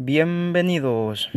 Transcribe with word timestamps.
Bienvenidos. 0.00 1.28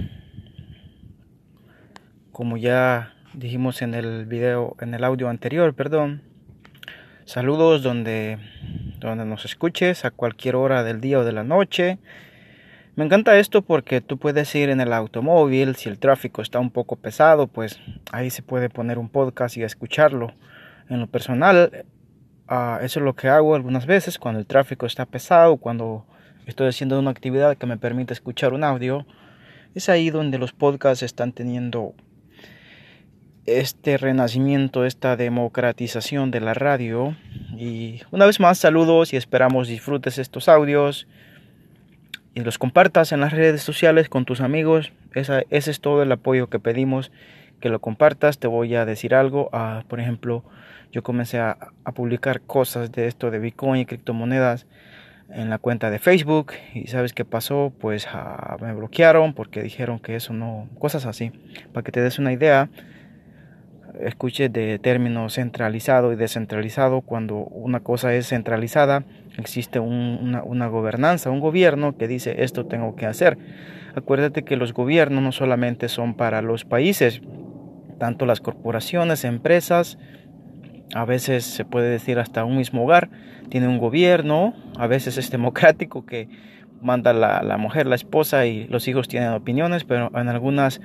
Como 2.31 2.57
ya 2.57 3.15
dijimos 3.33 3.81
en 3.81 3.95
el 3.95 4.27
video, 4.27 4.75
en 4.79 4.93
el 4.93 5.03
audio 5.03 5.29
anterior, 5.29 5.73
perdón. 5.73 6.21
Saludos 7.25 7.81
donde, 7.81 8.37
donde 8.99 9.25
nos 9.25 9.45
escuches 9.45 10.05
a 10.05 10.11
cualquier 10.11 10.55
hora 10.55 10.83
del 10.83 11.01
día 11.01 11.17
o 11.17 11.23
de 11.23 11.31
la 11.31 11.43
noche. 11.43 11.97
Me 12.95 13.03
encanta 13.03 13.39
esto 13.39 13.63
porque 13.63 13.99
tú 13.99 14.19
puedes 14.19 14.53
ir 14.53 14.69
en 14.69 14.79
el 14.79 14.93
automóvil, 14.93 15.75
si 15.75 15.89
el 15.89 15.97
tráfico 15.97 16.43
está 16.43 16.59
un 16.59 16.69
poco 16.69 16.97
pesado, 16.97 17.47
pues 17.47 17.79
ahí 18.11 18.29
se 18.29 18.43
puede 18.43 18.69
poner 18.69 18.99
un 18.99 19.09
podcast 19.09 19.57
y 19.57 19.63
escucharlo. 19.63 20.35
En 20.87 20.99
lo 20.99 21.07
personal, 21.07 21.83
uh, 22.47 22.83
eso 22.83 22.99
es 22.99 23.03
lo 23.03 23.15
que 23.15 23.27
hago 23.27 23.55
algunas 23.55 23.87
veces 23.87 24.19
cuando 24.19 24.39
el 24.39 24.45
tráfico 24.45 24.85
está 24.85 25.07
pesado, 25.07 25.57
cuando 25.57 26.05
estoy 26.51 26.67
haciendo 26.67 26.99
una 26.99 27.11
actividad 27.11 27.57
que 27.57 27.65
me 27.65 27.77
permite 27.77 28.13
escuchar 28.13 28.53
un 28.53 28.63
audio. 28.63 29.05
Es 29.73 29.89
ahí 29.89 30.09
donde 30.09 30.37
los 30.37 30.51
podcasts 30.51 31.01
están 31.01 31.31
teniendo 31.31 31.95
este 33.45 33.97
renacimiento, 33.97 34.85
esta 34.85 35.15
democratización 35.15 36.29
de 36.29 36.41
la 36.41 36.53
radio. 36.53 37.15
Y 37.57 38.01
una 38.11 38.25
vez 38.25 38.39
más, 38.39 38.57
saludos 38.57 39.13
y 39.13 39.17
esperamos 39.17 39.69
disfrutes 39.69 40.17
estos 40.17 40.49
audios 40.49 41.07
y 42.33 42.41
los 42.41 42.57
compartas 42.57 43.13
en 43.13 43.21
las 43.21 43.31
redes 43.31 43.63
sociales 43.63 44.09
con 44.09 44.25
tus 44.25 44.41
amigos. 44.41 44.91
ese 45.13 45.71
es 45.71 45.79
todo 45.79 46.03
el 46.03 46.11
apoyo 46.11 46.49
que 46.49 46.59
pedimos, 46.59 47.11
que 47.61 47.69
lo 47.69 47.79
compartas. 47.79 48.39
Te 48.39 48.47
voy 48.47 48.75
a 48.75 48.85
decir 48.85 49.15
algo. 49.15 49.49
Ah, 49.53 49.83
por 49.87 50.01
ejemplo, 50.01 50.43
yo 50.91 51.01
comencé 51.01 51.39
a, 51.39 51.57
publicar 51.95 52.41
cosas 52.41 52.91
de 52.91 53.07
esto 53.07 53.31
de 53.31 53.39
Bitcoin 53.39 53.81
y 53.81 53.85
criptomonedas 53.85 54.65
en 55.33 55.49
la 55.49 55.57
cuenta 55.57 55.89
de 55.89 55.99
Facebook 55.99 56.53
y 56.73 56.87
sabes 56.87 57.13
qué 57.13 57.25
pasó 57.25 57.71
pues 57.79 58.07
ah, 58.11 58.57
me 58.61 58.73
bloquearon 58.73 59.33
porque 59.33 59.61
dijeron 59.61 59.99
que 59.99 60.15
eso 60.15 60.33
no 60.33 60.67
cosas 60.79 61.05
así 61.05 61.31
para 61.73 61.83
que 61.83 61.91
te 61.91 62.01
des 62.01 62.19
una 62.19 62.33
idea 62.33 62.69
escuche 63.99 64.49
de 64.49 64.79
término 64.79 65.29
centralizado 65.29 66.13
y 66.13 66.15
descentralizado. 66.15 67.01
Cuando 67.01 67.35
una 67.37 67.81
cosa 67.81 68.13
es 68.13 68.27
centralizada, 68.27 69.03
existe 69.37 69.79
una, 69.79 70.43
una, 70.43 70.67
gobernanza, 70.67 71.29
un 71.29 71.39
gobierno 71.39 71.97
que 71.97 72.07
dice 72.07 72.43
esto 72.43 72.65
tengo 72.65 72.95
que 72.95 73.05
hacer. 73.05 73.37
Acuérdate 73.95 74.43
que 74.43 74.55
los 74.55 74.73
gobiernos 74.73 75.23
no 75.23 75.31
solamente 75.31 75.89
son 75.89 76.13
para 76.13 76.41
los 76.41 76.63
países, 76.65 77.21
tanto 77.99 78.25
las 78.25 78.39
corporaciones, 78.39 79.25
empresas, 79.25 79.97
a 80.93 81.05
veces 81.05 81.45
se 81.45 81.65
puede 81.65 81.89
decir 81.89 82.19
hasta 82.19 82.43
un 82.45 82.57
mismo 82.57 82.83
hogar, 82.83 83.09
tiene 83.49 83.67
un 83.67 83.77
gobierno, 83.77 84.53
a 84.77 84.87
veces 84.87 85.17
es 85.17 85.31
democrático 85.31 86.05
que 86.05 86.27
manda 86.81 87.13
la, 87.13 87.43
la 87.43 87.57
mujer, 87.57 87.85
la 87.87 87.95
esposa 87.95 88.45
y 88.45 88.67
los 88.67 88.87
hijos 88.87 89.07
tienen 89.07 89.29
opiniones, 89.31 89.83
pero 89.83 90.11
en 90.15 90.27
algunas 90.27 90.81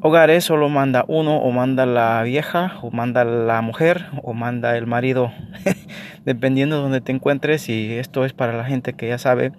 hogares 0.00 0.44
solo 0.44 0.68
manda 0.68 1.04
uno 1.06 1.36
o 1.36 1.50
manda 1.52 1.86
la 1.86 2.22
vieja 2.24 2.78
o 2.82 2.90
manda 2.90 3.24
la 3.24 3.60
mujer 3.62 4.06
o 4.22 4.34
manda 4.34 4.76
el 4.76 4.86
marido 4.86 5.32
dependiendo 6.24 6.76
de 6.76 6.82
donde 6.82 7.00
te 7.00 7.12
encuentres 7.12 7.68
y 7.68 7.92
esto 7.92 8.24
es 8.24 8.32
para 8.32 8.56
la 8.56 8.64
gente 8.64 8.94
que 8.94 9.08
ya 9.08 9.18
sabe 9.18 9.52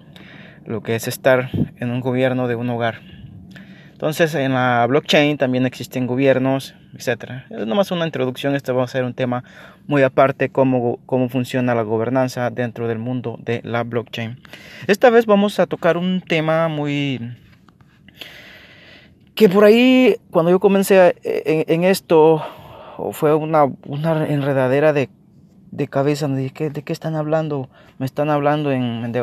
lo 0.65 0.81
que 0.81 0.95
es 0.95 1.07
estar 1.07 1.49
en 1.77 1.91
un 1.91 2.01
gobierno 2.01 2.49
de 2.49 2.55
un 2.55 2.69
hogar 2.69 3.12
entonces 4.03 4.35
en 4.35 4.53
la 4.53 4.85
blockchain 4.85 5.37
también 5.37 5.65
existen 5.65 6.07
gobiernos 6.07 6.75
etcétera 6.93 7.45
es 7.49 7.65
nomás 7.65 7.89
una 7.91 8.05
introducción 8.05 8.53
este 8.53 8.73
va 8.73 8.83
a 8.83 8.87
ser 8.87 9.05
un 9.05 9.13
tema 9.13 9.45
muy 9.87 10.03
aparte 10.03 10.49
cómo, 10.49 10.99
cómo 11.05 11.29
funciona 11.29 11.73
la 11.73 11.83
gobernanza 11.83 12.49
dentro 12.49 12.89
del 12.89 12.99
mundo 12.99 13.39
de 13.41 13.61
la 13.63 13.83
blockchain 13.83 14.41
esta 14.87 15.09
vez 15.09 15.25
vamos 15.25 15.57
a 15.59 15.67
tocar 15.67 15.95
un 15.95 16.19
tema 16.19 16.67
muy 16.67 17.21
que 19.35 19.47
por 19.47 19.63
ahí, 19.63 20.17
cuando 20.29 20.51
yo 20.51 20.59
comencé 20.59 21.15
en, 21.23 21.83
esto, 21.83 22.43
fue 23.13 23.33
una, 23.33 23.65
una 23.85 24.27
enredadera 24.27 24.93
de, 24.93 25.09
de 25.71 25.87
cabeza, 25.87 26.27
¿de 26.27 26.51
qué, 26.51 26.69
¿de 26.69 26.83
qué 26.83 26.93
están 26.93 27.15
hablando? 27.15 27.67
Me 27.97 28.05
están 28.05 28.29
hablando 28.29 28.71
en, 28.71 29.15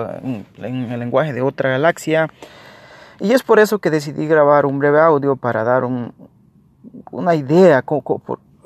el 0.58 0.98
lenguaje 0.98 1.32
de 1.32 1.42
otra 1.42 1.70
galaxia. 1.70 2.28
Y 3.20 3.32
es 3.32 3.42
por 3.42 3.58
eso 3.58 3.78
que 3.78 3.90
decidí 3.90 4.26
grabar 4.26 4.64
un 4.64 4.78
breve 4.78 5.00
audio 5.00 5.36
para 5.36 5.62
dar 5.62 5.84
un, 5.84 6.14
una 7.10 7.34
idea. 7.34 7.84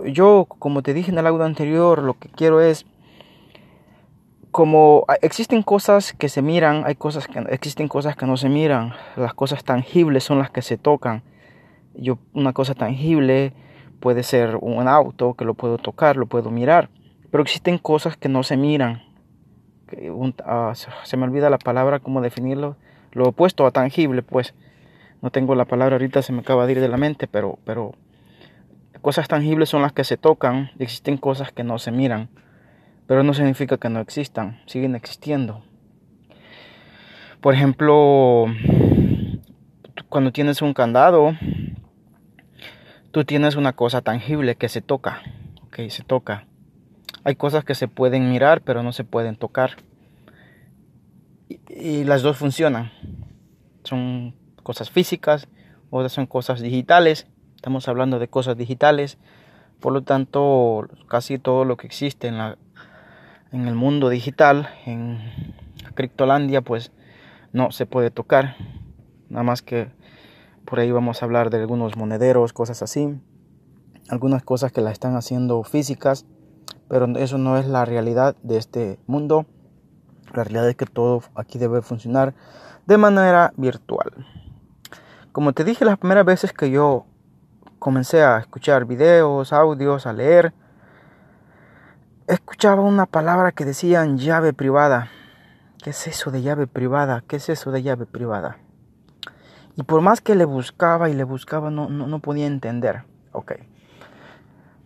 Yo, 0.06 0.46
como 0.46 0.82
te 0.82 0.94
dije 0.94 1.10
en 1.10 1.18
el 1.18 1.26
audio 1.26 1.44
anterior, 1.44 2.02
lo 2.02 2.18
que 2.18 2.28
quiero 2.28 2.60
es 2.60 2.86
como 4.52 5.04
existen 5.20 5.64
cosas 5.64 6.12
que 6.12 6.28
se 6.28 6.40
miran, 6.40 6.84
hay 6.86 6.94
cosas 6.94 7.26
que 7.26 7.40
existen 7.50 7.88
cosas 7.88 8.14
que 8.14 8.26
no 8.26 8.36
se 8.36 8.48
miran. 8.48 8.92
Las 9.16 9.34
cosas 9.34 9.64
tangibles 9.64 10.22
son 10.22 10.38
las 10.38 10.50
que 10.50 10.62
se 10.62 10.78
tocan. 10.78 11.22
Yo, 11.94 12.18
una 12.32 12.52
cosa 12.52 12.74
tangible 12.74 13.52
puede 13.98 14.22
ser 14.22 14.56
un 14.60 14.86
auto 14.86 15.34
que 15.34 15.44
lo 15.44 15.54
puedo 15.54 15.78
tocar, 15.78 16.16
lo 16.16 16.26
puedo 16.26 16.50
mirar, 16.50 16.90
pero 17.32 17.42
existen 17.42 17.78
cosas 17.78 18.16
que 18.16 18.28
no 18.28 18.44
se 18.44 18.56
miran. 18.56 19.02
Ah, 20.44 20.72
se 20.74 21.16
me 21.16 21.24
olvida 21.24 21.50
la 21.50 21.58
palabra, 21.58 21.98
cómo 21.98 22.20
definirlo. 22.20 22.76
Lo 23.14 23.28
opuesto 23.28 23.66
a 23.66 23.70
tangible, 23.70 24.22
pues. 24.22 24.54
No 25.22 25.30
tengo 25.30 25.54
la 25.54 25.64
palabra 25.64 25.94
ahorita, 25.94 26.20
se 26.20 26.32
me 26.32 26.40
acaba 26.40 26.66
de 26.66 26.72
ir 26.72 26.80
de 26.80 26.88
la 26.88 26.98
mente, 26.98 27.26
pero, 27.26 27.58
pero 27.64 27.94
cosas 29.00 29.28
tangibles 29.28 29.70
son 29.70 29.82
las 29.82 29.92
que 29.92 30.04
se 30.04 30.16
tocan. 30.16 30.70
Existen 30.78 31.16
cosas 31.16 31.52
que 31.52 31.64
no 31.64 31.78
se 31.78 31.92
miran, 31.92 32.28
pero 33.06 33.22
no 33.22 33.32
significa 33.32 33.78
que 33.78 33.88
no 33.88 34.00
existan, 34.00 34.60
siguen 34.66 34.94
existiendo. 34.94 35.62
Por 37.40 37.54
ejemplo, 37.54 38.46
cuando 40.08 40.32
tienes 40.32 40.62
un 40.62 40.74
candado, 40.74 41.36
tú 43.10 43.24
tienes 43.24 43.56
una 43.56 43.74
cosa 43.74 44.00
tangible 44.00 44.56
que 44.56 44.68
se 44.68 44.80
toca, 44.80 45.22
ok, 45.66 45.88
se 45.88 46.02
toca. 46.02 46.46
Hay 47.22 47.36
cosas 47.36 47.64
que 47.64 47.74
se 47.74 47.88
pueden 47.88 48.30
mirar 48.30 48.62
pero 48.62 48.82
no 48.82 48.92
se 48.92 49.04
pueden 49.04 49.36
tocar. 49.36 49.76
Y, 51.48 52.04
las 52.04 52.22
dos 52.22 52.36
funcionan. 52.36 52.90
Son 53.82 54.34
cosas 54.62 54.90
físicas, 54.90 55.48
otras 55.90 56.12
son 56.12 56.26
cosas 56.26 56.60
digitales. 56.60 57.26
Estamos 57.56 57.88
hablando 57.88 58.18
de 58.18 58.28
cosas 58.28 58.56
digitales. 58.56 59.18
Por 59.80 59.92
lo 59.92 60.02
tanto, 60.02 60.88
casi 61.08 61.38
todo 61.38 61.64
lo 61.64 61.76
que 61.76 61.86
existe 61.86 62.28
en, 62.28 62.38
la, 62.38 62.56
en 63.52 63.68
el 63.68 63.74
mundo 63.74 64.08
digital, 64.08 64.70
en 64.86 65.18
Criptolandia, 65.94 66.62
pues 66.62 66.92
no 67.52 67.70
se 67.70 67.86
puede 67.86 68.10
tocar. 68.10 68.56
Nada 69.28 69.42
más 69.42 69.62
que 69.62 69.88
por 70.64 70.80
ahí 70.80 70.90
vamos 70.90 71.22
a 71.22 71.26
hablar 71.26 71.50
de 71.50 71.58
algunos 71.58 71.96
monederos, 71.96 72.52
cosas 72.52 72.82
así. 72.82 73.20
Algunas 74.08 74.42
cosas 74.42 74.72
que 74.72 74.80
la 74.80 74.90
están 74.90 75.16
haciendo 75.16 75.62
físicas, 75.62 76.26
pero 76.88 77.06
eso 77.16 77.38
no 77.38 77.58
es 77.58 77.66
la 77.66 77.84
realidad 77.84 78.36
de 78.42 78.56
este 78.56 78.98
mundo. 79.06 79.46
La 80.34 80.42
realidad 80.42 80.68
es 80.68 80.76
que 80.76 80.86
todo 80.86 81.22
aquí 81.36 81.58
debe 81.58 81.80
funcionar 81.80 82.34
de 82.86 82.98
manera 82.98 83.52
virtual. 83.56 84.12
Como 85.30 85.52
te 85.52 85.64
dije 85.64 85.84
las 85.84 85.98
primeras 85.98 86.24
veces 86.24 86.52
que 86.52 86.70
yo 86.70 87.06
comencé 87.78 88.22
a 88.22 88.38
escuchar 88.38 88.84
videos, 88.84 89.52
audios, 89.52 90.06
a 90.06 90.12
leer, 90.12 90.52
escuchaba 92.26 92.82
una 92.82 93.06
palabra 93.06 93.52
que 93.52 93.64
decían 93.64 94.18
llave 94.18 94.52
privada. 94.52 95.08
¿Qué 95.82 95.90
es 95.90 96.06
eso 96.06 96.30
de 96.30 96.42
llave 96.42 96.66
privada? 96.66 97.22
¿Qué 97.28 97.36
es 97.36 97.48
eso 97.48 97.70
de 97.70 97.82
llave 97.82 98.06
privada? 98.06 98.58
Y 99.76 99.82
por 99.82 100.00
más 100.00 100.20
que 100.20 100.34
le 100.34 100.44
buscaba 100.44 101.10
y 101.10 101.14
le 101.14 101.24
buscaba, 101.24 101.70
no, 101.70 101.88
no, 101.88 102.18
podía 102.20 102.46
entender. 102.46 103.02
Ok. 103.32 103.52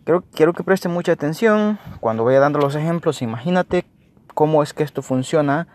Quiero, 0.03 0.23
quiero 0.33 0.53
que 0.53 0.63
preste 0.63 0.89
mucha 0.89 1.11
atención 1.11 1.79
cuando 1.99 2.23
vaya 2.23 2.39
dando 2.39 2.59
los 2.59 2.75
ejemplos. 2.75 3.21
Imagínate 3.21 3.85
cómo 4.39 4.63
es 4.63 4.73
que 4.73 4.83
esto 4.83 5.01
funciona. 5.01 5.67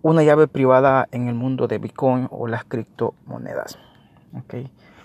Una 0.00 0.22
llave 0.22 0.46
privada 0.46 1.08
en 1.10 1.26
el 1.26 1.34
mundo 1.34 1.66
de 1.66 1.78
Bitcoin 1.78 2.28
o 2.30 2.46
las 2.46 2.62
criptomonedas. 2.62 3.80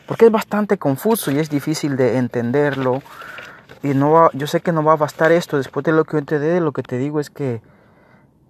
Porque 0.05 0.25
es 0.27 0.31
bastante 0.31 0.77
confuso 0.77 1.31
y 1.31 1.39
es 1.39 1.49
difícil 1.49 1.97
de 1.97 2.19
entenderlo. 2.19 3.01
Y 3.81 3.95
no 3.95 4.29
yo 4.33 4.45
sé 4.45 4.61
que 4.61 4.71
no 4.71 4.83
va 4.83 4.93
a 4.93 4.97
bastar 4.97 5.31
esto. 5.31 5.57
Después 5.57 5.83
de 5.83 5.93
lo 5.93 6.05
que 6.05 6.17
yo 6.17 6.25
te 6.25 6.37
dé, 6.37 6.61
lo 6.61 6.73
que 6.73 6.83
te 6.83 6.99
digo 6.99 7.19
es 7.19 7.31
que 7.31 7.63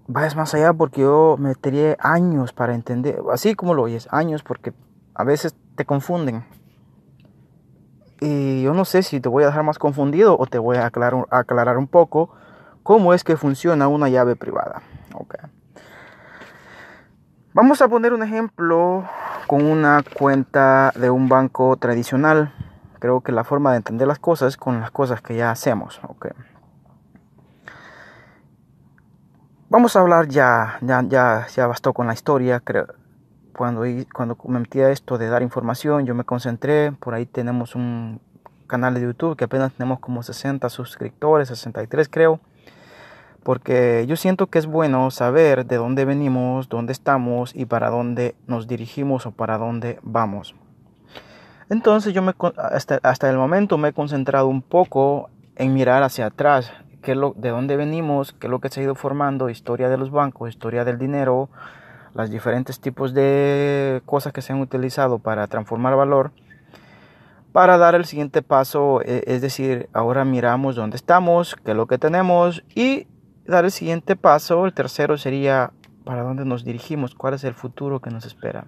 vayas 0.06 0.36
más 0.36 0.54
allá 0.54 0.74
porque 0.74 1.04
yo 1.04 1.38
metería 1.40 1.96
años 2.00 2.52
para 2.52 2.76
entender, 2.76 3.22
así 3.32 3.56
como 3.56 3.74
lo 3.74 3.84
oyes, 3.84 4.10
años 4.12 4.44
porque 4.44 4.74
a 5.14 5.24
veces 5.24 5.56
te 5.78 5.86
confunden. 5.86 6.44
Y 8.20 8.64
yo 8.64 8.74
no 8.74 8.84
sé 8.84 9.02
si 9.02 9.22
te 9.22 9.30
voy 9.30 9.44
a 9.44 9.46
dejar 9.46 9.64
más 9.64 9.80
confundido 9.80 10.38
o 10.38 10.46
te 10.46 10.58
voy 10.58 10.76
a 10.76 10.86
aclarar 10.86 11.78
un 11.78 11.88
poco 11.88 12.32
cómo 12.86 13.16
es 13.16 13.24
que 13.24 13.36
funciona 13.36 13.88
una 13.88 14.10
llave 14.10 14.36
privada. 14.36 14.84
Okay. 15.12 15.50
Vamos 17.52 17.82
a 17.82 17.88
poner 17.88 18.14
un 18.14 18.22
ejemplo 18.22 19.10
con 19.48 19.66
una 19.66 20.04
cuenta 20.04 20.94
de 20.96 21.10
un 21.10 21.28
banco 21.28 21.78
tradicional. 21.78 22.54
Creo 23.00 23.22
que 23.22 23.32
la 23.32 23.44
forma 23.44 23.72
de 23.72 23.78
entender 23.78 24.08
las 24.08 24.20
cosas 24.20 24.56
con 24.56 24.82
las 24.82 24.92
cosas 24.92 25.20
que 25.22 25.36
ya 25.36 25.50
hacemos. 25.50 26.00
Okay. 26.04 26.32
Vamos 29.70 29.96
a 29.96 30.02
hablar 30.02 30.28
ya, 30.28 30.78
ya, 30.82 31.02
ya, 31.08 31.48
ya 31.48 31.66
bastó 31.66 31.92
con 31.92 32.06
la 32.06 32.14
historia. 32.14 32.60
Creo. 32.60 32.86
cuando, 33.58 33.82
cuando 34.14 34.38
metí 34.60 34.82
a 34.82 34.92
esto 34.92 35.18
de 35.18 35.28
dar 35.28 35.42
información, 35.42 36.06
yo 36.06 36.14
me 36.14 36.24
concentré, 36.24 36.92
por 36.92 37.16
ahí 37.16 37.26
tenemos 37.26 37.74
un 37.74 38.22
canal 38.68 38.94
de 38.94 39.02
YouTube 39.02 39.36
que 39.36 39.46
apenas 39.46 39.74
tenemos 39.74 40.00
como 40.00 40.22
60 40.22 40.70
suscriptores, 40.70 41.48
63 41.48 42.10
creo, 42.10 42.40
porque 43.46 44.06
yo 44.08 44.16
siento 44.16 44.48
que 44.48 44.58
es 44.58 44.66
bueno 44.66 45.12
saber 45.12 45.68
de 45.68 45.76
dónde 45.76 46.04
venimos, 46.04 46.68
dónde 46.68 46.92
estamos 46.94 47.56
y 47.56 47.66
para 47.66 47.92
dónde 47.92 48.34
nos 48.48 48.66
dirigimos 48.66 49.28
o 49.28 49.32
para 49.32 49.60
dónde 49.60 50.00
vamos. 50.02 50.56
Entonces 51.70 52.16
yo 52.16 52.24
me, 52.24 52.34
hasta, 52.58 53.00
hasta 53.04 53.30
el 53.30 53.38
momento 53.38 53.78
me 53.78 53.90
he 53.90 53.94
concentrado 53.94 54.48
un 54.48 54.64
poco 54.64 55.30
en 55.58 55.76
mirar 55.76 56.02
hacia 56.02 56.26
atrás, 56.26 56.74
qué 57.04 57.14
lo, 57.14 57.36
de 57.38 57.50
dónde 57.50 57.76
venimos, 57.76 58.34
qué 58.34 58.48
es 58.48 58.52
lo 58.52 58.60
que 58.60 58.70
se 58.70 58.80
ha 58.80 58.84
ido 58.84 58.96
formando, 58.96 59.48
historia 59.48 59.90
de 59.90 59.98
los 59.98 60.10
bancos, 60.10 60.50
historia 60.50 60.84
del 60.84 60.98
dinero, 60.98 61.50
los 62.16 62.32
diferentes 62.32 62.80
tipos 62.80 63.14
de 63.14 64.02
cosas 64.08 64.34
que 64.34 64.42
se 64.42 64.54
han 64.54 64.60
utilizado 64.60 65.20
para 65.20 65.46
transformar 65.46 65.96
valor, 65.96 66.32
para 67.52 67.78
dar 67.78 67.94
el 67.94 68.06
siguiente 68.06 68.42
paso, 68.42 69.02
e, 69.04 69.24
es 69.28 69.44
decir, 69.44 69.88
ahora 69.94 70.26
miramos 70.26 70.76
dónde 70.76 70.96
estamos, 70.96 71.56
qué 71.64 71.72
es 71.72 71.78
lo 71.78 71.86
que 71.86 72.00
tenemos 72.00 72.64
y 72.74 73.06
dar 73.46 73.66
el 73.66 73.72
siguiente 73.72 74.16
paso, 74.16 74.66
el 74.66 74.74
tercero 74.74 75.18
sería 75.18 75.72
para 76.04 76.24
dónde 76.24 76.46
nos 76.46 76.64
dirigimos, 76.64 77.16
cuál 77.16 77.34
es 77.34 77.44
el 77.44 77.54
futuro 77.54 78.00
que 78.00 78.12
nos 78.12 78.26
espera. 78.26 78.66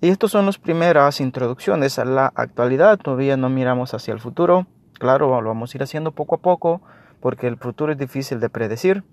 Y 0.00 0.08
estas 0.08 0.30
son 0.30 0.46
las 0.46 0.58
primeras 0.58 1.20
introducciones 1.20 1.98
a 1.98 2.04
la 2.04 2.32
actualidad, 2.34 2.98
todavía 2.98 3.36
no 3.36 3.48
miramos 3.48 3.94
hacia 3.94 4.12
el 4.12 4.20
futuro, 4.20 4.66
claro, 4.98 5.40
lo 5.40 5.48
vamos 5.48 5.72
a 5.72 5.78
ir 5.78 5.82
haciendo 5.82 6.12
poco 6.12 6.36
a 6.36 6.38
poco, 6.38 6.82
porque 7.20 7.46
el 7.46 7.56
futuro 7.56 7.92
es 7.92 7.98
difícil 7.98 8.40
de 8.40 8.50
predecir. 8.50 9.04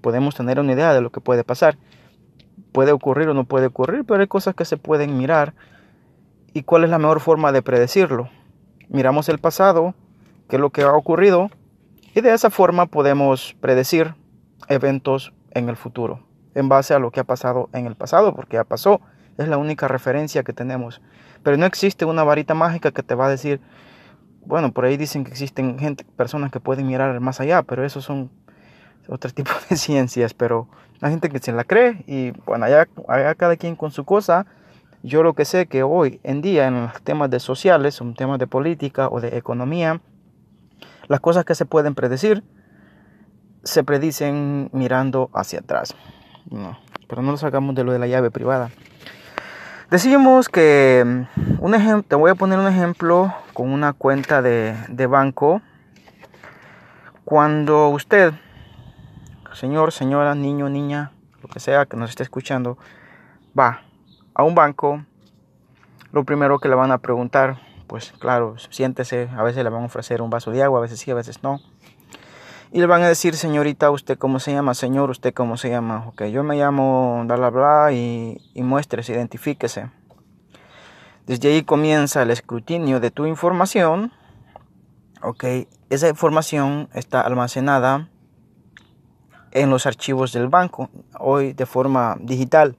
Podemos 0.00 0.34
tener 0.34 0.58
una 0.58 0.72
idea 0.72 0.92
de 0.94 1.00
lo 1.00 1.10
que 1.10 1.20
puede 1.20 1.44
pasar. 1.44 1.78
Puede 2.72 2.90
ocurrir 2.90 3.28
o 3.28 3.34
no 3.34 3.44
puede 3.44 3.66
ocurrir, 3.66 4.04
pero 4.04 4.20
hay 4.20 4.26
cosas 4.26 4.56
que 4.56 4.64
se 4.64 4.76
pueden 4.76 5.16
mirar. 5.16 5.54
¿Y 6.52 6.64
cuál 6.64 6.82
es 6.82 6.90
la 6.90 6.98
mejor 6.98 7.20
forma 7.20 7.52
de 7.52 7.62
predecirlo? 7.62 8.28
Miramos 8.88 9.28
el 9.28 9.38
pasado, 9.38 9.94
qué 10.48 10.56
es 10.56 10.60
lo 10.60 10.70
que 10.70 10.82
ha 10.82 10.92
ocurrido, 10.92 11.50
y 12.14 12.20
de 12.20 12.32
esa 12.32 12.50
forma 12.50 12.86
podemos 12.86 13.56
predecir 13.60 14.14
eventos 14.68 15.32
en 15.52 15.68
el 15.68 15.76
futuro, 15.76 16.20
en 16.54 16.68
base 16.68 16.94
a 16.94 16.98
lo 16.98 17.10
que 17.10 17.20
ha 17.20 17.24
pasado 17.24 17.68
en 17.72 17.86
el 17.86 17.94
pasado, 17.94 18.34
porque 18.34 18.56
ya 18.56 18.64
pasó, 18.64 19.00
es 19.38 19.48
la 19.48 19.58
única 19.58 19.88
referencia 19.88 20.42
que 20.42 20.52
tenemos. 20.52 21.00
Pero 21.42 21.56
no 21.56 21.66
existe 21.66 22.04
una 22.04 22.22
varita 22.22 22.54
mágica 22.54 22.92
que 22.92 23.02
te 23.02 23.14
va 23.14 23.26
a 23.26 23.30
decir, 23.30 23.60
bueno, 24.44 24.72
por 24.72 24.84
ahí 24.84 24.96
dicen 24.96 25.24
que 25.24 25.30
existen 25.30 25.78
gente, 25.78 26.04
personas 26.16 26.50
que 26.50 26.60
pueden 26.60 26.86
mirar 26.86 27.18
más 27.20 27.40
allá, 27.40 27.62
pero 27.62 27.84
esos 27.84 28.04
son 28.04 28.30
otro 29.08 29.30
tipo 29.34 29.50
de 29.68 29.76
ciencias, 29.76 30.34
pero 30.34 30.68
hay 31.00 31.10
gente 31.10 31.28
que 31.28 31.38
se 31.38 31.52
la 31.52 31.64
cree 31.64 32.04
y 32.06 32.30
bueno, 32.46 32.66
allá, 32.66 32.86
cada 33.34 33.56
quien 33.56 33.76
con 33.76 33.90
su 33.90 34.04
cosa. 34.04 34.46
Yo 35.04 35.24
lo 35.24 35.34
que 35.34 35.44
sé 35.44 35.66
que 35.66 35.82
hoy 35.82 36.20
en 36.22 36.42
día 36.42 36.68
en 36.68 36.82
los 36.82 37.02
temas 37.02 37.28
de 37.28 37.40
sociales, 37.40 38.00
en 38.00 38.14
temas 38.14 38.38
de 38.38 38.46
política 38.46 39.08
o 39.08 39.20
de 39.20 39.36
economía, 39.36 40.00
las 41.08 41.20
cosas 41.20 41.44
que 41.44 41.54
se 41.54 41.64
pueden 41.64 41.94
predecir 41.94 42.44
se 43.64 43.84
predicen 43.84 44.70
mirando 44.72 45.30
hacia 45.34 45.60
atrás. 45.60 45.94
No, 46.50 46.78
pero 47.08 47.22
no 47.22 47.30
nos 47.30 47.40
sacamos 47.40 47.74
de 47.74 47.84
lo 47.84 47.92
de 47.92 47.98
la 47.98 48.06
llave 48.06 48.30
privada. 48.30 48.70
Decimos 49.90 50.48
que 50.48 51.04
mm, 51.04 51.62
un 51.62 52.02
te 52.02 52.16
voy 52.16 52.30
a 52.30 52.34
poner 52.34 52.58
un 52.58 52.66
ejemplo 52.66 53.34
con 53.52 53.70
una 53.70 53.92
cuenta 53.92 54.42
de, 54.42 54.74
de 54.88 55.06
banco. 55.06 55.60
Cuando 57.24 57.88
usted, 57.88 58.32
señor, 59.52 59.92
señora, 59.92 60.34
niño, 60.34 60.68
niña, 60.68 61.12
lo 61.42 61.48
que 61.48 61.60
sea 61.60 61.86
que 61.86 61.96
nos 61.96 62.10
esté 62.10 62.22
escuchando, 62.22 62.78
va 63.58 63.82
a 64.34 64.42
un 64.42 64.54
banco, 64.54 65.04
lo 66.10 66.24
primero 66.24 66.58
que 66.58 66.68
le 66.68 66.74
van 66.74 66.90
a 66.90 66.98
preguntar, 66.98 67.58
pues 67.92 68.14
claro, 68.18 68.54
siéntese, 68.70 69.28
a 69.36 69.42
veces 69.42 69.62
le 69.62 69.68
van 69.68 69.82
a 69.82 69.84
ofrecer 69.84 70.22
un 70.22 70.30
vaso 70.30 70.50
de 70.50 70.62
agua, 70.62 70.78
a 70.78 70.80
veces 70.80 70.98
sí, 70.98 71.10
a 71.10 71.14
veces 71.14 71.42
no. 71.42 71.60
Y 72.72 72.80
le 72.80 72.86
van 72.86 73.02
a 73.02 73.06
decir, 73.06 73.36
señorita, 73.36 73.90
¿usted 73.90 74.16
cómo 74.16 74.40
se 74.40 74.50
llama? 74.50 74.72
Señor, 74.72 75.10
¿usted 75.10 75.34
cómo 75.34 75.58
se 75.58 75.68
llama? 75.68 76.06
Ok, 76.06 76.24
yo 76.24 76.42
me 76.42 76.56
llamo 76.56 77.22
bla 77.26 77.36
bla 77.36 77.50
bla 77.50 77.92
y, 77.92 78.40
y 78.54 78.62
muéstrese, 78.62 79.12
identifíquese. 79.12 79.90
Desde 81.26 81.52
ahí 81.52 81.64
comienza 81.64 82.22
el 82.22 82.30
escrutinio 82.30 82.98
de 82.98 83.10
tu 83.10 83.26
información. 83.26 84.10
Ok, 85.20 85.44
esa 85.90 86.08
información 86.08 86.88
está 86.94 87.20
almacenada 87.20 88.08
en 89.50 89.68
los 89.68 89.84
archivos 89.84 90.32
del 90.32 90.48
banco, 90.48 90.88
hoy 91.20 91.52
de 91.52 91.66
forma 91.66 92.16
digital. 92.20 92.74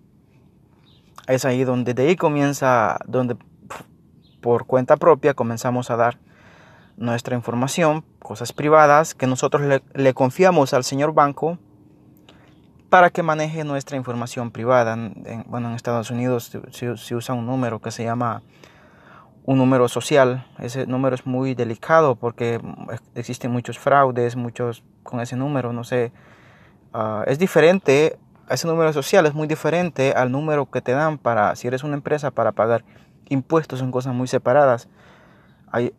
Es 1.27 1.45
ahí 1.45 1.65
donde 1.65 1.93
de 1.93 2.07
ahí 2.07 2.15
comienza, 2.15 2.97
donde 3.05 3.37
por 4.43 4.65
cuenta 4.65 4.97
propia 4.97 5.33
comenzamos 5.33 5.89
a 5.89 5.95
dar 5.95 6.19
nuestra 6.97 7.35
información, 7.35 8.03
cosas 8.19 8.51
privadas 8.51 9.15
que 9.15 9.25
nosotros 9.25 9.81
le, 9.93 10.13
confiamos 10.13 10.73
al 10.73 10.83
señor 10.83 11.13
banco 11.13 11.57
para 12.89 13.09
que 13.09 13.23
maneje 13.23 13.63
nuestra 13.63 13.95
información 13.95 14.51
privada. 14.51 14.95
bueno, 15.45 15.69
en 15.69 15.75
Estados 15.75 16.11
Unidos 16.11 16.51
se, 16.71 17.15
usa 17.15 17.33
un 17.33 17.47
número 17.47 17.79
que 17.79 17.89
se 17.89 18.03
llama 18.03 18.43
un 19.45 19.57
número 19.57 19.87
social. 19.87 20.45
Ese 20.59 20.87
número 20.87 21.15
es 21.15 21.25
muy 21.25 21.55
delicado 21.55 22.15
porque 22.15 22.59
existen 23.15 23.49
muchos 23.49 23.79
fraudes, 23.79 24.35
muchos 24.35 24.83
con 25.03 25.21
ese 25.21 25.37
número, 25.37 25.71
no 25.71 25.85
sé. 25.85 26.11
Ah, 26.93 27.23
es 27.27 27.39
diferente, 27.39 28.19
ese 28.49 28.67
número 28.67 28.91
social 28.91 29.25
es 29.25 29.33
muy 29.33 29.47
diferente 29.47 30.11
al 30.11 30.31
número 30.31 30.69
que 30.69 30.81
te 30.81 30.91
dan 30.91 31.17
para, 31.17 31.55
si 31.55 31.67
eres 31.67 31.83
una 31.83 31.95
empresa, 31.95 32.29
para 32.29 32.51
pagar 32.51 32.83
impuestos, 33.29 33.79
son 33.79 33.91
cosas 33.91 34.13
muy 34.13 34.27
separadas. 34.27 34.87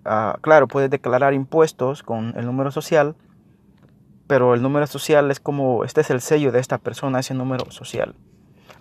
Ah, 0.05 0.38
claro, 0.41 0.69
puedes 0.69 0.91
declarar 0.91 1.35
impuestos 1.35 2.03
con 2.03 2.35
el 2.37 2.47
número 2.47 2.71
social, 2.71 3.17
pero 4.26 4.55
el 4.55 4.62
número 4.62 4.87
social 4.87 5.31
es 5.31 5.41
como, 5.41 5.85
este 5.85 6.00
es 6.00 6.11
el 6.11 6.21
sello 6.21 6.53
de 6.53 6.61
esta 6.61 6.79
persona, 6.79 7.19
ese 7.19 7.35
número 7.35 7.71
social. 7.71 8.15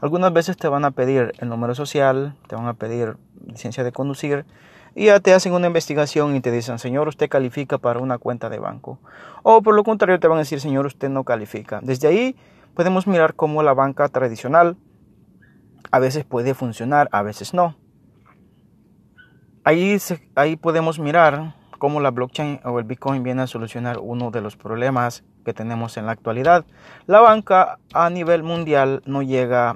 Algunas 0.01 0.33
veces 0.33 0.57
te 0.57 0.67
van 0.67 0.85
a 0.85 0.91
pedir 0.91 1.33
el 1.39 1.49
número 1.49 1.75
social, 1.75 2.35
te 2.47 2.55
van 2.55 2.67
a 2.67 2.73
pedir 2.73 3.17
licencia 3.47 3.83
de 3.83 3.91
conducir 3.91 4.45
y 4.95 5.05
ya 5.05 5.19
te 5.19 5.33
hacen 5.33 5.53
una 5.53 5.67
investigación 5.67 6.35
y 6.35 6.41
te 6.41 6.51
dicen, 6.51 6.77
señor, 6.77 7.07
usted 7.07 7.29
califica 7.29 7.77
para 7.77 7.99
una 7.99 8.17
cuenta 8.17 8.49
de 8.49 8.59
banco. 8.59 8.99
O 9.41 9.61
por 9.61 9.75
lo 9.75 9.83
contrario 9.83 10.19
te 10.19 10.27
van 10.27 10.37
a 10.37 10.41
decir, 10.41 10.59
señor, 10.59 10.85
usted 10.85 11.09
no 11.09 11.23
califica. 11.23 11.79
Desde 11.81 12.07
ahí 12.07 12.35
podemos 12.75 13.07
mirar 13.07 13.33
cómo 13.33 13.63
la 13.63 13.73
banca 13.73 14.09
tradicional 14.09 14.77
a 15.91 15.99
veces 15.99 16.25
puede 16.25 16.53
funcionar, 16.53 17.09
a 17.11 17.23
veces 17.23 17.53
no. 17.53 17.75
Ahí, 19.65 19.97
ahí 20.35 20.57
podemos 20.57 20.99
mirar 20.99 21.55
cómo 21.79 22.01
la 22.01 22.11
blockchain 22.11 22.59
o 22.65 22.79
el 22.79 22.85
Bitcoin 22.85 23.23
viene 23.23 23.43
a 23.43 23.47
solucionar 23.47 23.97
uno 23.99 24.29
de 24.29 24.41
los 24.41 24.57
problemas 24.57 25.23
que 25.45 25.53
tenemos 25.53 25.95
en 25.95 26.05
la 26.05 26.11
actualidad. 26.11 26.65
La 27.07 27.21
banca 27.21 27.79
a 27.93 28.09
nivel 28.09 28.43
mundial 28.43 29.01
no 29.05 29.21
llega 29.21 29.75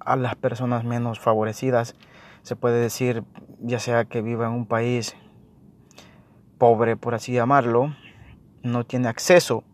a 0.00 0.16
las 0.16 0.36
personas 0.36 0.84
menos 0.84 1.20
favorecidas. 1.20 1.96
Se 2.44 2.56
puede 2.56 2.80
decir, 2.80 3.24
ya 3.60 3.78
sea 3.78 4.06
que 4.06 4.22
viva 4.22 4.46
en 4.46 4.52
un 4.52 4.64
país 4.64 5.16
pobre, 6.56 6.96
por 6.96 7.14
así 7.14 7.34
llamarlo, 7.34 7.94
no 8.62 8.84
tiene 8.84 9.08
acceso 9.08 9.64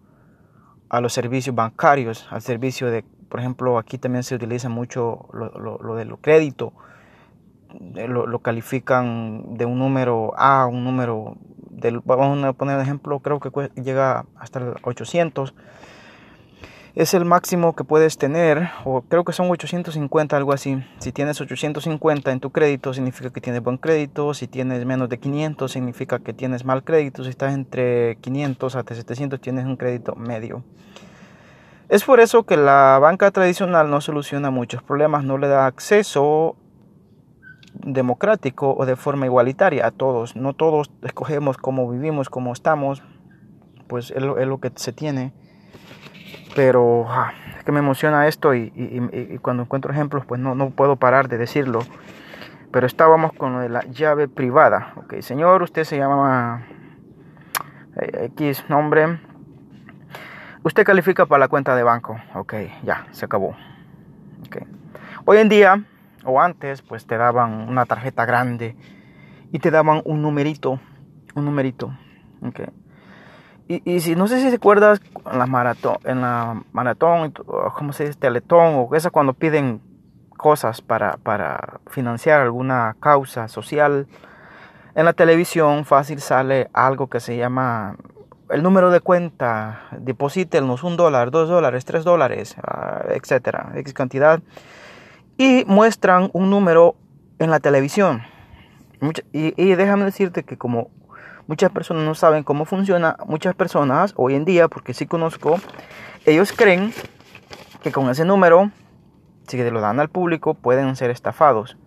a 0.88 1.00
los 1.00 1.12
servicios 1.12 1.55
bancarios, 1.55 2.26
al 2.31 2.43
servicio 2.43 2.90
de, 2.90 3.05
por 3.28 3.38
ejemplo, 3.38 3.78
aquí 3.78 3.97
también 3.97 4.25
se 4.25 4.35
utiliza 4.35 4.69
mucho 4.69 5.28
lo, 5.33 5.57
lo, 5.57 5.78
lo 5.78 5.95
del 5.95 6.19
crédito 6.19 6.73
eh, 7.96 8.08
lo, 8.08 8.38
califican 8.38 9.56
de 9.56 9.66
un 9.66 9.78
número 9.78 10.32
A 10.37 10.66
un 10.66 10.84
número, 10.84 11.37
del, 11.70 12.00
vamos 12.00 12.42
a 12.44 12.52
poner 12.52 12.80
ejemplo, 12.80 13.20
creo 13.20 13.40
que 13.40 13.50
llega 13.80 14.26
hasta 14.38 14.60
el 14.60 14.75
800. 14.82 15.54
Es 16.94 17.14
el 17.14 17.25
máximo 17.25 17.76
que 17.76 17.84
puedes 17.84 18.18
tener, 18.18 18.70
o 18.84 19.02
creo 19.02 19.22
que 19.22 19.32
son 19.32 19.48
850, 19.48 20.37
algo 20.37 20.52
así. 20.52 20.82
Si 20.98 21.12
tienes 21.12 21.40
850 21.40 22.32
en 22.32 22.40
tu 22.40 22.50
crédito, 22.50 22.92
significa 22.92 23.30
que 23.30 23.40
tienes 23.40 23.62
buen 23.62 23.76
crédito. 23.76 24.34
Si 24.34 24.48
tienes 24.48 24.84
menos 24.84 25.08
de 25.08 25.18
500, 25.18 25.70
significa 25.70 26.18
que 26.18 26.32
tienes 26.32 26.64
mal 26.64 26.82
crédito. 26.82 27.22
Si 27.22 27.30
estás 27.30 27.54
entre 27.54 28.16
500 28.16 28.75
hasta 28.75 28.94
700, 28.96 29.40
tienes 29.40 29.66
un 29.66 29.76
crédito 29.76 30.16
medio. 30.16 30.64
Es 31.88 32.04
por 32.04 32.20
eso 32.20 32.42
que 32.42 32.56
la 32.56 32.98
banca 33.00 33.30
tradicional 33.30 33.90
no 33.90 34.00
soluciona 34.00 34.50
muchos 34.50 34.82
problemas, 34.82 35.25
no 35.25 35.38
le 35.38 35.48
da 35.48 35.66
acceso 35.66 36.56
democrático 37.85 38.75
o 38.76 38.87
de 38.87 38.97
forma 38.97 39.26
igualitaria 39.26 39.87
a 39.87 39.90
todos. 39.90 40.37
No 40.37 40.52
todos 40.54 40.90
escogemos 41.02 41.56
cómo 41.56 41.90
vivimos, 41.90 42.30
cómo 42.30 42.52
estamos, 42.52 43.02
pues 43.88 44.11
es 44.11 44.23
lo, 44.23 44.61
que 44.61 44.73
se 44.75 44.92
tiene. 44.92 45.32
Pero 46.54 47.06
ah, 47.08 47.32
es 47.56 47.64
que 47.64 47.73
me 47.73 47.78
emociona 47.78 48.26
esto 48.26 48.54
y, 48.54 49.38
cuando 49.42 49.62
encuentro 49.62 49.92
ejemplos 49.92 50.25
pues 50.26 50.40
no, 50.40 50.54
no 50.54 50.70
puedo 50.70 50.97
parar 50.97 51.28
de 51.28 51.38
decirlo. 51.38 51.80
Pero 52.70 52.87
estábamos 52.87 53.32
con 53.32 53.54
lo 53.54 53.61
de 53.61 53.70
la 53.70 53.82
llave 53.87 54.28
privada. 54.28 54.92
Ok, 54.97 55.20
señor, 55.20 55.62
usted 55.62 55.85
se 55.85 55.97
llama 55.97 56.66
eh, 57.97 58.30
X 58.35 58.64
nombre. 58.68 59.18
Usted 60.64 60.85
califica 60.85 61.25
para 61.25 61.40
la 61.40 61.49
cuenta 61.49 61.75
de 61.75 61.82
banco. 61.82 62.20
Ok, 62.35 62.54
ya, 62.82 63.06
se 63.12 63.25
acabó. 63.25 63.56
Okay. 64.47 64.64
Hoy 65.25 65.38
en 65.38 65.49
día, 65.49 65.82
o 66.28 66.40
antes, 66.40 66.82
pues 66.82 67.06
te 67.06 67.16
daban 67.16 67.68
una 67.68 67.87
tarjeta 67.87 68.26
grande 68.26 68.76
y 69.50 69.58
te 69.58 69.70
daban 69.70 70.02
un 70.04 70.23
numerito, 70.23 70.78
un 71.35 71.44
numerito. 71.44 71.90
Okay. 72.47 72.66
Y, 73.66 73.90
y, 73.90 74.00
si 74.00 74.14
no 74.14 74.28
sé 74.28 74.40
si 74.40 74.50
te 74.50 74.56
acuerdas 74.56 75.00
en 75.30 75.38
la 75.38 75.47
maratón, 75.47 75.97
en 76.04 76.20
la 76.20 76.62
maratón, 76.73 77.32
¿cómo 77.75 77.92
se 77.92 78.06
dice? 78.06 78.18
Teletón, 78.18 78.75
o 78.76 78.94
esa 78.94 79.11
cuando 79.11 79.32
piden 79.32 79.80
cosas 80.37 80.80
para, 80.82 81.16
para 81.16 81.80
financiar 81.88 82.40
alguna 82.40 82.97
causa 83.00 83.49
social. 83.49 84.06
En 84.94 85.04
la 85.04 85.12
televisión 85.12 85.85
fácil 85.85 86.20
sale 86.20 86.68
algo 86.73 87.08
que 87.08 87.20
se 87.20 87.37
llama 87.37 87.97
el 88.50 88.62
número 88.62 88.90
de 88.90 89.00
cuenta, 89.00 89.82
deposítenos 89.99 90.82
un 90.82 90.97
dólar, 90.97 91.30
dos 91.30 91.49
dólares, 91.49 91.85
tres 91.85 92.04
dólares, 92.04 92.56
ah, 92.62 93.04
etcétera, 93.08 93.73
X 93.76 93.92
cantidad. 93.92 94.40
Y 95.38 95.64
muestran 95.66 96.28
un 96.35 96.50
número 96.50 96.97
en 97.38 97.50
la 97.50 97.61
televisión. 97.61 98.23
y, 99.33 99.75
déjame 99.75 100.04
decirte 100.04 100.42
que 100.42 100.59
como 100.59 100.90
muchas 101.47 101.71
personas 101.71 102.04
no 102.04 102.14
saben 102.14 102.45
cómo 102.45 102.66
funciona, 102.66 103.16
muchas 103.26 103.54
personas 103.54 104.12
hoy 104.16 104.35
en 104.35 104.45
día, 104.45 104.68
porque 104.68 104.92
sí 104.92 105.07
conozco, 105.07 105.57
ellos 106.26 106.52
creen 106.52 106.92
que 107.83 107.90
con 107.92 108.11
ese 108.11 108.25
número, 108.25 108.71
si 109.47 109.59
lo 109.71 109.80
dan 109.80 110.00
al 110.00 110.11
público, 110.11 110.54
pueden 110.54 110.95
ser 110.97 111.11
estafados. 111.11 111.78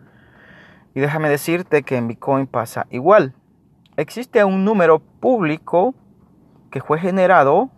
Y 0.96 1.00
déjame 1.00 1.30
decirte 1.30 1.84
que 1.84 1.98
en 1.98 2.08
Bitcoin 2.08 2.48
pasa 2.48 2.88
igual. 2.90 3.34
Existe 3.98 4.44
un 4.44 4.66
número 4.66 5.00
público 5.00 5.94
que 6.72 6.82
fue 6.82 7.00
generado 7.00 7.70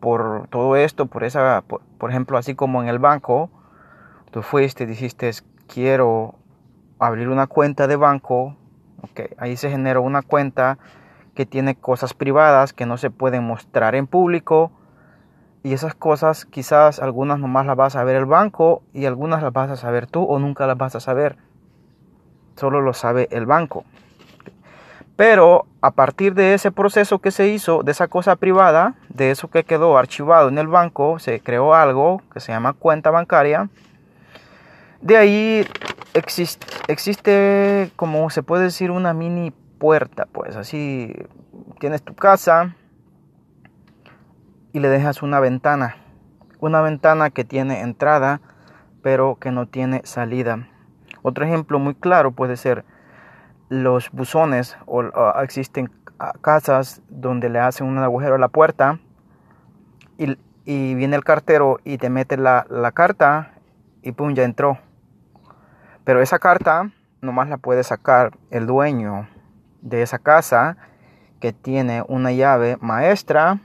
por 0.00 0.48
todo 0.48 0.76
esto, 0.76 1.06
por 1.06 1.24
esa, 1.24 1.62
por, 1.62 2.10
ejemplo, 2.10 2.36
así 2.36 2.54
como 2.54 2.82
en 2.82 2.88
el 2.88 2.98
banco, 2.98 3.50
tú 4.32 4.42
fuiste 4.42 4.86
dijiste, 4.86 5.30
quiero 5.68 6.34
abrir 6.98 7.28
una 7.28 7.46
cuenta 7.46 7.86
de 7.86 7.96
banco, 7.96 8.56
okay, 9.02 9.28
ahí 9.38 9.56
se 9.56 9.70
generó 9.70 10.02
una 10.02 10.22
cuenta 10.22 10.78
que 11.34 11.46
tiene 11.46 11.76
cosas 11.76 12.14
privadas 12.14 12.72
que 12.72 12.86
no 12.86 12.96
se 12.96 13.10
pueden 13.10 13.44
mostrar 13.44 13.94
en 13.94 14.06
público 14.06 14.72
y 15.62 15.74
esas 15.74 15.94
cosas 15.94 16.44
quizás 16.46 16.98
algunas 16.98 17.38
nomás 17.38 17.66
las 17.66 17.76
vas 17.76 17.94
a 17.94 18.04
ver 18.04 18.16
el 18.16 18.26
banco 18.26 18.82
y 18.92 19.04
algunas 19.04 19.42
las 19.42 19.52
vas 19.52 19.70
a 19.70 19.76
saber 19.76 20.06
tú 20.06 20.24
o 20.24 20.38
nunca 20.38 20.66
las 20.66 20.76
vas 20.76 20.96
a 20.96 21.00
saber. 21.00 21.36
Solo 22.56 22.80
lo 22.80 22.94
sabe 22.94 23.28
el 23.30 23.46
banco. 23.46 23.84
Pero 25.14 25.66
a 25.82 25.92
partir 25.92 26.34
de 26.34 26.54
ese 26.54 26.72
proceso 26.72 27.20
que 27.20 27.30
se 27.30 27.48
hizo, 27.48 27.82
de 27.82 27.92
esa 27.92 28.08
cosa 28.08 28.36
privada, 28.36 28.94
de 29.08 29.30
eso 29.30 29.48
que 29.48 29.64
quedó 29.64 29.96
archivado 29.98 30.48
en 30.48 30.58
el 30.58 30.68
banco, 30.68 31.18
se 31.18 31.40
creó 31.40 31.74
algo 31.74 32.22
que 32.32 32.40
se 32.40 32.50
llama 32.50 32.72
cuenta 32.72 33.10
bancaria. 33.10 33.68
De 35.02 35.16
ahí 35.16 35.66
existe, 36.14 37.90
como 37.96 38.30
se 38.30 38.42
puede 38.42 38.64
decir 38.64 38.90
una 38.90 39.12
mini 39.12 39.52
puerta, 39.78 40.26
pues 40.30 40.56
así 40.56 41.12
tienes 41.80 42.02
tu 42.02 42.14
casa 42.14 42.76
y 44.72 44.78
le 44.78 44.88
dejas 44.88 45.22
una 45.22 45.40
ventana, 45.40 45.96
una 46.60 46.80
ventana 46.80 47.30
que 47.30 47.44
tiene 47.44 47.80
entrada 47.80 48.40
pero 49.02 49.36
que 49.40 49.50
no 49.50 49.66
tiene 49.66 50.02
salida. 50.04 50.68
Otro 51.22 51.44
ejemplo 51.44 51.78
muy 51.78 51.94
claro 51.94 52.30
puede 52.30 52.56
ser 52.56 52.84
los 53.68 54.10
buzones 54.12 54.76
o 54.86 55.02
existen 55.42 55.90
casas 56.40 57.02
donde 57.08 57.48
le 57.48 57.58
hacen 57.58 57.86
un 57.86 57.98
agujero 57.98 58.36
a 58.36 58.38
la 58.38 58.48
puerta 58.48 59.00
y, 60.18 60.36
viene 60.94 61.16
el 61.16 61.24
cartero 61.24 61.80
y 61.82 61.98
te 61.98 62.08
mete 62.08 62.36
la, 62.36 62.66
la, 62.70 62.92
carta 62.92 63.54
y 64.02 64.12
pum, 64.12 64.34
ya 64.34 64.44
entró. 64.44 64.78
Pero 66.04 66.20
esa 66.20 66.38
carta 66.38 66.90
nomás 67.20 67.48
la 67.48 67.56
puede 67.56 67.84
sacar 67.84 68.36
el 68.50 68.66
dueño 68.66 69.28
de 69.80 70.02
esa 70.02 70.18
casa 70.18 70.76
que 71.40 71.52
tiene 71.52 72.04
una 72.08 72.32
llave 72.32 72.78
maestra 72.80 73.60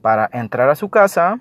para 0.00 0.28
entrar 0.32 0.68
a 0.68 0.74
su 0.74 0.90
casa, 0.90 1.40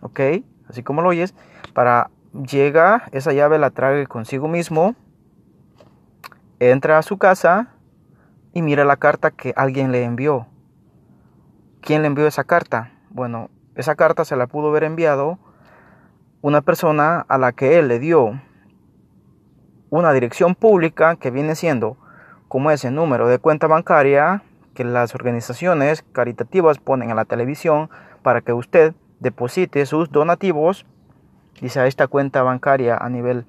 ok, 0.00 0.20
así 0.68 0.82
como 0.82 1.02
lo 1.02 1.08
oyes, 1.08 1.34
para 1.74 2.10
llega, 2.32 3.04
esa 3.12 3.32
llave 3.32 3.58
la 3.58 3.70
trae 3.70 4.06
consigo 4.06 4.48
mismo 4.48 4.94
entra 6.58 6.98
a 6.98 7.02
su 7.02 7.18
casa 7.18 7.68
y 8.52 8.62
mira 8.62 8.84
la 8.84 8.96
carta 8.96 9.30
que 9.30 9.52
alguien 9.56 9.92
le 9.92 10.04
envió. 10.04 10.46
¿Quién 11.80 12.02
le 12.02 12.08
envió 12.08 12.26
esa 12.26 12.44
carta? 12.44 12.92
Bueno, 13.10 13.50
esa 13.74 13.94
carta 13.94 14.24
se 14.24 14.36
la 14.36 14.46
pudo 14.46 14.70
haber 14.70 14.84
enviado 14.84 15.38
una 16.40 16.62
persona 16.62 17.24
a 17.28 17.38
la 17.38 17.52
que 17.52 17.78
él 17.78 17.88
le 17.88 17.98
dio 17.98 18.40
una 19.96 20.12
dirección 20.12 20.54
pública 20.54 21.16
que 21.16 21.30
viene 21.30 21.54
siendo 21.54 21.96
como 22.48 22.70
ese 22.70 22.90
número 22.90 23.28
de 23.28 23.38
cuenta 23.38 23.66
bancaria 23.66 24.42
que 24.74 24.84
las 24.84 25.14
organizaciones 25.14 26.04
caritativas 26.12 26.78
ponen 26.78 27.10
en 27.10 27.16
la 27.16 27.24
televisión 27.24 27.88
para 28.22 28.42
que 28.42 28.52
usted 28.52 28.94
deposite 29.20 29.86
sus 29.86 30.10
donativos 30.10 30.84
dice 31.60 31.80
a 31.80 31.86
esta 31.86 32.06
cuenta 32.06 32.42
bancaria 32.42 32.96
a 32.96 33.08
nivel 33.08 33.46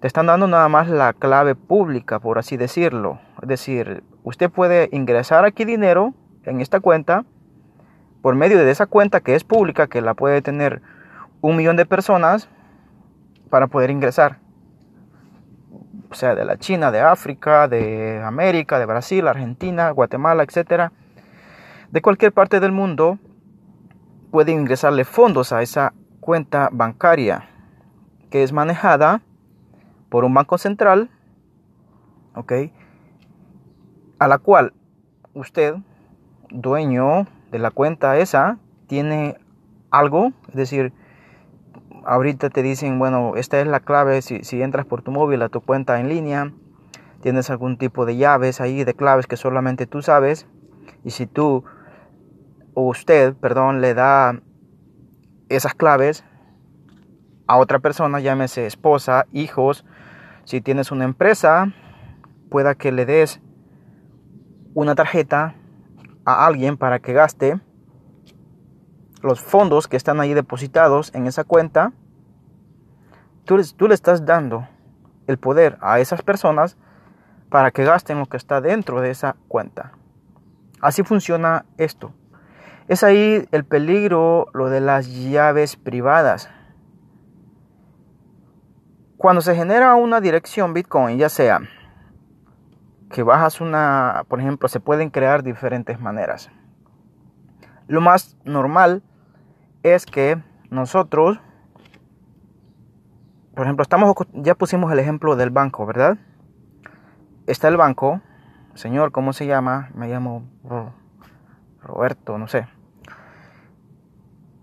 te 0.00 0.06
están 0.06 0.26
dando 0.26 0.46
nada 0.46 0.68
más 0.68 0.88
la 0.88 1.14
clave 1.14 1.54
pública, 1.54 2.18
por 2.18 2.38
así 2.38 2.58
decirlo. 2.58 3.18
Es 3.40 3.48
decir, 3.48 4.04
usted 4.24 4.50
puede 4.50 4.90
ingresar 4.92 5.46
aquí 5.46 5.64
dinero 5.64 6.12
en 6.44 6.60
esta 6.60 6.80
cuenta 6.80 7.24
por 8.20 8.34
medio 8.34 8.58
de 8.58 8.70
esa 8.70 8.84
cuenta 8.84 9.20
que 9.20 9.34
es 9.34 9.44
pública, 9.44 9.86
que 9.86 10.02
la 10.02 10.12
puede 10.12 10.42
tener 10.42 10.82
un 11.40 11.56
millón 11.56 11.76
de 11.76 11.86
personas 11.86 12.48
para 13.48 13.68
poder 13.68 13.90
ingresar. 13.90 14.38
O 16.16 16.18
sea, 16.18 16.34
de 16.34 16.46
la 16.46 16.56
China, 16.56 16.90
de 16.90 17.02
África, 17.02 17.68
de 17.68 18.22
América, 18.24 18.78
de 18.78 18.86
Brasil, 18.86 19.28
Argentina, 19.28 19.90
Guatemala, 19.90 20.44
etc. 20.44 20.90
De 21.90 22.00
cualquier 22.00 22.32
parte 22.32 22.58
del 22.58 22.72
mundo 22.72 23.18
puede 24.30 24.52
ingresarle 24.52 25.04
fondos 25.04 25.52
a 25.52 25.60
esa 25.60 25.92
cuenta 26.20 26.70
bancaria 26.72 27.50
que 28.30 28.42
es 28.42 28.54
manejada 28.54 29.20
por 30.08 30.24
un 30.24 30.32
banco 30.32 30.56
central, 30.56 31.10
¿ok? 32.34 32.52
A 34.18 34.26
la 34.26 34.38
cual 34.38 34.72
usted, 35.34 35.74
dueño 36.48 37.26
de 37.50 37.58
la 37.58 37.70
cuenta 37.70 38.16
esa, 38.16 38.56
tiene 38.86 39.36
algo, 39.90 40.32
es 40.48 40.54
decir, 40.54 40.94
ahorita 42.06 42.50
te 42.50 42.62
dicen, 42.62 42.98
bueno, 42.98 43.34
esta 43.36 43.60
es 43.60 43.66
la 43.66 43.80
clave 43.80 44.22
si, 44.22 44.44
si 44.44 44.62
entras 44.62 44.86
por 44.86 45.02
tu 45.02 45.10
móvil 45.10 45.42
a 45.42 45.48
tu 45.48 45.60
cuenta 45.60 46.00
en 46.00 46.08
línea, 46.08 46.52
tienes 47.20 47.50
algún 47.50 47.76
tipo 47.76 48.06
de 48.06 48.16
llaves 48.16 48.60
ahí, 48.60 48.84
de 48.84 48.94
claves 48.94 49.26
que 49.26 49.36
solamente 49.36 49.86
tú 49.86 50.02
sabes, 50.02 50.46
y 51.04 51.10
si 51.10 51.26
tú 51.26 51.64
o 52.74 52.82
usted, 52.88 53.34
perdón, 53.34 53.80
le 53.80 53.94
da 53.94 54.40
esas 55.48 55.74
claves 55.74 56.24
a 57.46 57.58
otra 57.58 57.78
persona, 57.78 58.20
llámese 58.20 58.66
esposa, 58.66 59.26
hijos, 59.32 59.84
si 60.44 60.60
tienes 60.60 60.92
una 60.92 61.04
empresa, 61.04 61.72
pueda 62.50 62.74
que 62.74 62.92
le 62.92 63.06
des 63.06 63.40
una 64.74 64.94
tarjeta 64.94 65.54
a 66.24 66.46
alguien 66.46 66.76
para 66.76 66.98
que 66.98 67.12
gaste 67.12 67.60
los 69.22 69.40
fondos 69.40 69.88
que 69.88 69.96
están 69.96 70.20
ahí 70.20 70.34
depositados 70.34 71.14
en 71.14 71.26
esa 71.26 71.44
cuenta. 71.44 71.92
Tú, 73.44 73.60
tú 73.76 73.88
le 73.88 73.94
estás 73.94 74.24
dando 74.24 74.68
el 75.26 75.38
poder 75.38 75.78
a 75.80 76.00
esas 76.00 76.22
personas 76.22 76.76
para 77.48 77.70
que 77.70 77.84
gasten 77.84 78.18
lo 78.18 78.26
que 78.26 78.36
está 78.36 78.60
dentro 78.60 79.00
de 79.00 79.10
esa 79.10 79.36
cuenta. 79.48 79.92
Así 80.80 81.02
funciona 81.02 81.64
esto. 81.78 82.12
Es 82.88 83.02
ahí 83.02 83.48
el 83.50 83.64
peligro, 83.64 84.46
lo 84.52 84.68
de 84.68 84.80
las 84.80 85.08
llaves 85.08 85.76
privadas. 85.76 86.48
Cuando 89.16 89.40
se 89.40 89.56
genera 89.56 89.94
una 89.96 90.20
dirección 90.20 90.74
Bitcoin, 90.74 91.18
ya 91.18 91.28
sea 91.28 91.60
que 93.10 93.22
bajas 93.22 93.60
una, 93.60 94.24
por 94.28 94.40
ejemplo, 94.40 94.68
se 94.68 94.80
pueden 94.80 95.10
crear 95.10 95.42
diferentes 95.42 95.98
maneras. 95.98 96.50
Lo 97.88 98.00
más 98.00 98.36
normal 98.44 99.02
es 99.82 100.06
que 100.06 100.42
nosotros, 100.70 101.38
por 103.54 103.64
ejemplo, 103.64 103.82
estamos 103.82 104.14
ya 104.32 104.54
pusimos 104.54 104.92
el 104.92 104.98
ejemplo 104.98 105.36
del 105.36 105.50
banco, 105.50 105.86
¿verdad? 105.86 106.18
Está 107.46 107.68
el 107.68 107.76
banco, 107.76 108.20
señor, 108.74 109.12
¿cómo 109.12 109.32
se 109.32 109.46
llama? 109.46 109.90
Me 109.94 110.08
llamo 110.08 110.42
Roberto, 111.80 112.38
no 112.38 112.48
sé. 112.48 112.66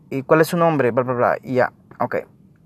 ¿Y 0.10 0.24
cuál 0.24 0.42
es 0.42 0.48
su 0.48 0.58
nombre? 0.58 0.92
Bla, 0.92 1.03
bla, 1.03 1.13
bla. 1.13 1.38
Y 1.42 1.56
ya, 1.56 1.72
ok. 2.00 2.18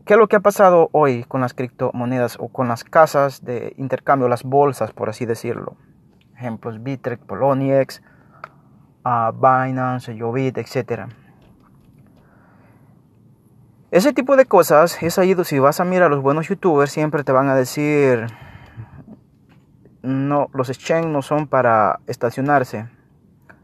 ¿Qué 0.06 0.14
es 0.14 0.20
lo 0.20 0.28
que 0.28 0.38
ha 0.38 0.40
pasado 0.40 0.90
hoy 0.92 1.24
con 1.26 1.42
las 1.42 1.54
criptomonedas 1.54 2.38
o 2.40 2.48
con 2.48 2.68
las 2.68 2.84
casas 2.84 3.44
de 3.46 3.74
intercambio, 3.78 4.28
las 4.28 4.44
bolsas, 4.44 4.92
por 4.92 5.10
así 5.10 5.26
decirlo? 5.26 5.76
Ejemplos, 6.36 6.82
Bittrex, 6.82 7.24
Poloniex, 7.26 8.02
uh, 9.08 9.32
Binance, 9.32 10.18
Jovit, 10.18 10.58
etc. 10.58 11.08
Ese 13.90 14.14
tipo 14.14 14.36
de 14.36 14.46
cosas 14.46 15.02
es 15.02 15.18
ahí 15.18 15.36
si 15.46 15.60
vas 15.60 15.80
a 15.80 15.86
mirar 15.86 16.08
a 16.08 16.16
los 16.16 16.22
buenos 16.22 16.50
youtubers 16.50 16.92
siempre 16.92 17.24
te 17.24 17.32
van 17.32 17.48
a 17.48 17.56
decir 17.56 18.28
no 20.02 20.50
los 20.54 20.70
exchange 20.70 21.08
no 21.08 21.22
son 21.22 21.48
para 21.48 22.00
estacionarse. 22.08 22.90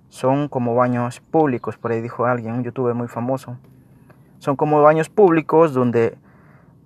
Son 0.09 0.47
como 0.47 0.75
baños 0.75 1.19
públicos, 1.19 1.77
por 1.77 1.91
ahí 1.91 2.01
dijo 2.01 2.25
alguien, 2.25 2.53
un 2.53 2.63
youtuber 2.63 2.93
muy 2.93 3.07
famoso. 3.07 3.57
Son 4.37 4.55
como 4.55 4.81
baños 4.81 5.09
públicos 5.09 5.73
donde 5.73 6.17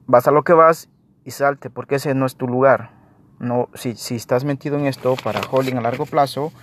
vas 0.05 0.27
a 0.27 0.31
lo 0.31 0.43
que 0.43 0.53
vas 0.53 0.89
y 1.25 1.31
salte, 1.31 1.69
porque 1.69 1.95
ese 1.95 2.15
no 2.15 2.25
es 2.25 2.37
tu 2.37 2.47
lugar. 2.47 2.91
No, 3.39 3.67
si, 3.73 3.95
si 3.95 4.15
estás 4.15 4.45
metido 4.45 4.77
en 4.77 4.85
esto 4.85 5.15
para 5.21 5.41
holding 5.41 5.75
a 5.75 5.81
largo 5.81 6.05
plazo, 6.05 6.53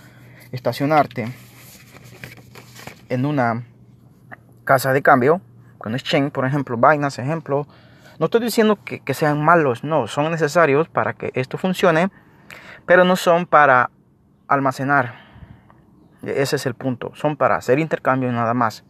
estacionarte 0.51 1.31
en 3.09 3.25
una 3.25 3.63
casa 4.63 4.93
de 4.93 5.01
cambio, 5.01 5.41
con 5.77 5.93
exchange, 5.93 6.31
por 6.31 6.45
ejemplo, 6.45 6.77
vainas, 6.77 7.19
ejemplo. 7.19 7.67
No 8.19 8.25
estoy 8.25 8.41
diciendo 8.41 8.79
que, 8.83 9.13
sean 9.13 9.43
malos, 9.43 9.83
no, 9.83 10.07
son 10.07 10.31
necesarios 10.31 10.89
para 10.89 11.13
que 11.13 11.31
esto 11.35 11.57
funcione, 11.57 12.09
pero 12.85 13.03
no 13.03 13.15
son 13.15 13.45
para 13.45 13.91
almacenar. 14.47 15.23
Ese 16.23 16.55
es 16.55 16.65
el 16.65 16.73
punto, 16.73 17.11
son 17.13 17.37
para 17.37 17.55
hacer 17.55 17.79
intercambio 17.79 18.29
y 18.29 18.33
nada 18.33 18.53
más. 18.53 18.83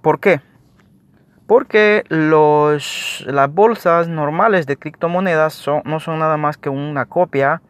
¿Por 0.00 0.20
qué? 0.20 0.40
Porque 1.46 2.04
los, 2.08 3.24
las 3.26 3.52
bolsas 3.52 4.08
normales 4.08 4.66
de 4.66 4.78
criptomonedas 4.78 5.66
no 5.84 6.00
son 6.00 6.18
nada 6.18 6.36
más 6.36 6.56
que 6.56 6.70
una 6.70 7.06
copia 7.06 7.60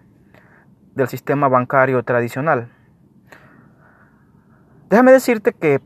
del 0.95 1.09
sistema 1.09 1.49
bancario 1.49 2.02
tradicional. 2.04 2.74
Déjame 4.95 5.11
decirte 5.11 5.53
que 5.53 5.81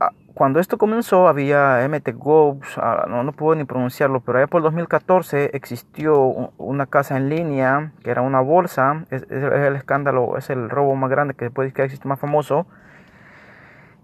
ah, 0.00 0.10
cuando 0.32 0.58
esto 0.58 0.78
comenzó 0.78 1.28
había 1.28 1.86
MTGO, 1.86 2.60
ah, 2.78 3.04
no, 3.10 3.22
no 3.22 3.32
puedo 3.32 3.54
ni 3.56 3.64
pronunciarlo, 3.64 4.20
pero 4.20 4.38
allá 4.38 4.46
por 4.46 4.62
2014 4.62 5.50
existió 5.52 6.18
una 6.56 6.86
casa 6.86 7.18
en 7.18 7.28
línea 7.28 7.92
que 8.02 8.10
era 8.10 8.22
una 8.22 8.40
bolsa, 8.40 9.04
es, 9.10 9.26
el 9.28 9.76
escándalo, 9.76 10.38
es 10.38 10.48
el 10.48 10.70
robo 10.70 10.96
más 10.96 11.10
grande 11.10 11.34
que 11.34 11.44
después 11.44 11.74
que 11.74 11.82
existe 11.82 12.08
más 12.08 12.18
famoso. 12.18 12.66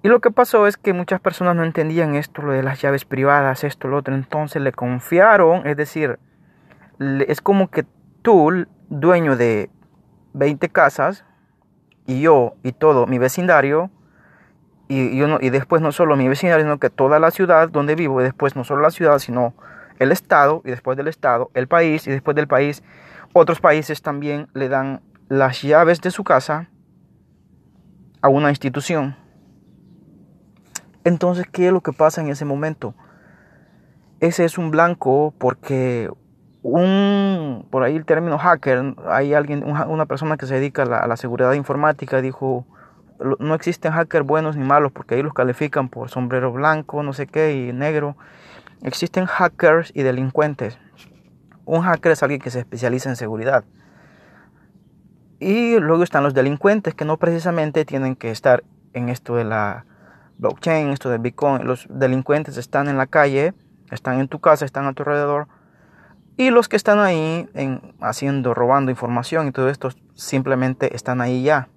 Y 0.03 0.09
lo 0.09 0.21
que 0.21 0.31
pasó 0.31 0.67
es 0.67 0.77
que 0.77 0.93
muchas 0.93 1.21
personas 1.23 1.57
no 1.57 1.65
entendían 1.65 2.15
esto, 2.15 2.43
lo 2.43 2.53
de 2.53 2.63
las 2.63 2.83
llaves 2.83 3.07
privadas, 3.07 3.65
esto, 3.65 3.89
lo 3.89 3.97
otro, 3.97 4.15
entonces 4.15 4.61
le 4.61 4.73
confiaron, 4.73 5.67
es 5.67 5.79
decir, 5.79 6.19
es 6.99 7.41
como 7.41 7.71
que 7.71 7.87
tú, 8.21 8.67
dueño 8.91 9.39
de 9.39 9.71
20 10.35 10.69
casas, 10.69 11.25
y 12.07 12.21
yo 12.21 12.57
y 12.63 12.73
todo 12.73 13.07
mi 13.07 13.19
vecindario, 13.19 13.91
y, 14.91 15.23
y 15.23 15.51
después 15.51 15.81
no 15.81 15.93
solo 15.93 16.17
mi 16.17 16.27
vecindario, 16.27 16.65
sino 16.65 16.79
que 16.79 16.91
toda 16.91 17.21
la 17.21 17.31
ciudad 17.31 17.69
donde 17.69 17.95
vivo, 17.95 18.21
y 18.21 18.25
después 18.25 18.57
no 18.57 18.65
solo 18.65 18.83
la 18.83 18.91
ciudad, 18.91 19.21
sino 19.21 19.55
el 20.01 20.11
estado, 20.11 20.63
y 20.65 20.71
después 20.71 20.97
del 20.97 21.07
estado, 21.07 21.51
el 21.55 21.69
país, 21.69 22.09
y 22.09 22.11
después 22.11 22.35
del 22.35 22.49
país, 22.49 22.83
otros 23.33 23.61
países 23.61 24.03
también 24.03 24.49
le 24.53 24.69
dan 24.69 25.01
las 25.29 25.63
llaves 25.63 26.01
de 26.01 26.11
su 26.11 26.25
casa 26.25 26.69
a 28.21 28.29
una 28.29 28.51
institución. 28.51 29.17
Entonces, 31.05 31.47
¿qué 31.51 31.69
es 31.69 31.73
lo 31.73 31.83
que 31.83 31.93
pasa 31.93 32.21
en 32.21 32.29
ese 32.29 32.45
momento? 32.45 32.95
Ese 34.19 34.45
es 34.45 34.59
un 34.59 34.73
blanco 34.73 35.33
porque 35.39 36.11
un, 36.63 37.69
por 37.71 37.85
ahí 37.85 37.95
el 37.95 38.05
término 38.05 38.39
hacker, 38.39 38.97
hay 39.07 39.35
alguien, 39.35 39.63
una 39.63 40.07
persona 40.07 40.37
que 40.37 40.47
se 40.47 40.55
dedica 40.55 40.83
a 40.83 40.87
la, 40.87 40.99
a 40.99 41.07
la 41.07 41.17
seguridad 41.17 41.53
informática, 41.53 42.21
dijo, 42.21 42.67
no 43.39 43.55
existen 43.55 43.93
hackers 43.93 44.27
buenos 44.27 44.57
ni 44.57 44.65
malos 44.65 44.93
porque 44.93 45.15
ahí 45.15 45.23
los 45.23 45.35
califican 45.35 45.89
por 45.89 46.09
sombrero 46.09 46.53
blanco, 46.53 47.03
no 47.03 47.13
sé 47.13 47.27
qué, 47.27 47.55
y 47.55 47.73
negro. 47.73 48.17
Existen 48.83 49.27
hackers 49.27 49.93
y 49.95 50.03
delincuentes. 50.03 50.79
Un 51.65 51.83
hacker 51.83 52.13
es 52.13 52.23
alguien 52.23 52.41
que 52.41 52.51
se 52.51 52.61
especializa 52.61 53.11
en 53.11 53.17
seguridad. 53.17 53.65
Y 55.39 55.79
luego 55.79 56.03
están 56.03 56.23
los 56.23 56.35
delincuentes 56.35 56.95
que 56.95 57.05
no 57.05 57.17
precisamente 57.17 57.85
tienen 57.85 58.17
que 58.17 58.31
estar 58.31 58.63
en 58.93 59.09
esto 59.09 59.37
de 59.37 59.45
la 59.45 59.87
blockchain, 60.39 60.91
esto 60.91 61.11
de 61.11 61.19
Bitcoin. 61.19 61.67
Los 61.67 61.87
delincuentes 61.89 62.57
están 62.57 62.89
en 62.89 62.97
la 62.97 63.07
calle, 63.07 63.55
están 63.91 64.21
en 64.21 64.29
tu 64.29 64.41
casa, 64.41 64.65
están 64.65 64.87
a 64.87 64.93
tu 64.93 65.03
alrededor. 65.03 65.49
Y 66.37 66.51
los 66.51 66.69
que 66.69 66.77
están 66.77 66.99
ahí 66.99 67.49
en, 67.55 67.95
haciendo, 68.01 68.55
robando 68.55 68.91
información 68.91 69.49
y 69.49 69.53
todo 69.53 69.69
esto 69.69 69.91
simplemente 70.15 70.95
están 70.95 71.21
ahí 71.21 71.43
ya. 71.43 71.69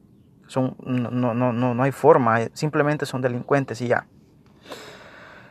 Son, 0.47 0.75
no, 0.85 1.33
no, 1.33 1.53
no, 1.53 1.73
no 1.73 1.83
hay 1.83 1.91
forma, 1.91 2.41
eh, 2.41 2.51
simplemente 2.53 3.05
son 3.05 3.21
delincuentes 3.21 3.81
y 3.81 3.87
ya. 3.87 4.07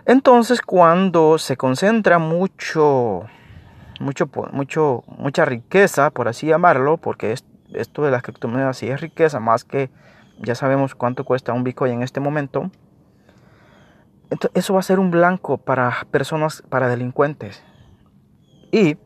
Entonces 0.04 0.60
cuando 0.60 1.38
se 1.38 1.56
concentra 1.56 2.18
mucho, 2.18 3.22
mucho, 4.00 4.28
mucho, 4.52 5.04
mucha 5.06 5.44
riqueza, 5.44 6.10
por 6.10 6.28
así 6.28 6.46
llamarlo, 6.46 6.96
porque 6.96 7.34
esto 7.72 8.02
de 8.02 8.10
las 8.10 8.22
criptomonedas 8.22 8.76
sí 8.76 8.88
es 8.88 9.00
riqueza, 9.00 9.40
más 9.40 9.64
que 9.64 9.90
ya 10.38 10.54
sabemos 10.54 10.94
cuánto 10.94 11.24
cuesta 11.24 11.52
un 11.52 11.64
Bitcoin 11.64 11.94
en 11.94 12.02
este 12.02 12.20
momento, 12.20 12.70
eso 14.54 14.74
va 14.74 14.80
a 14.80 14.84
ser 14.84 14.98
un 14.98 15.10
blanco 15.10 15.58
para 15.58 16.06
personas, 16.10 16.62
para 16.68 16.88
delincuentes. 16.88 17.62
Y 18.70 18.96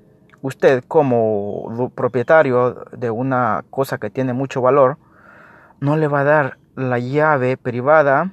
usted 0.43 0.85
como 0.87 1.91
propietario 1.95 2.87
de 2.93 3.11
una 3.11 3.65
cosa 3.71 3.99
que 3.99 4.11
tiene 4.11 4.33
mucho 4.33 4.61
valor, 4.61 4.99
no 5.81 5.97
le 5.97 6.09
va 6.09 6.21
a 6.21 6.25
dar 6.25 6.59
la 6.75 6.99
llave 6.99 7.57
privada 7.57 8.33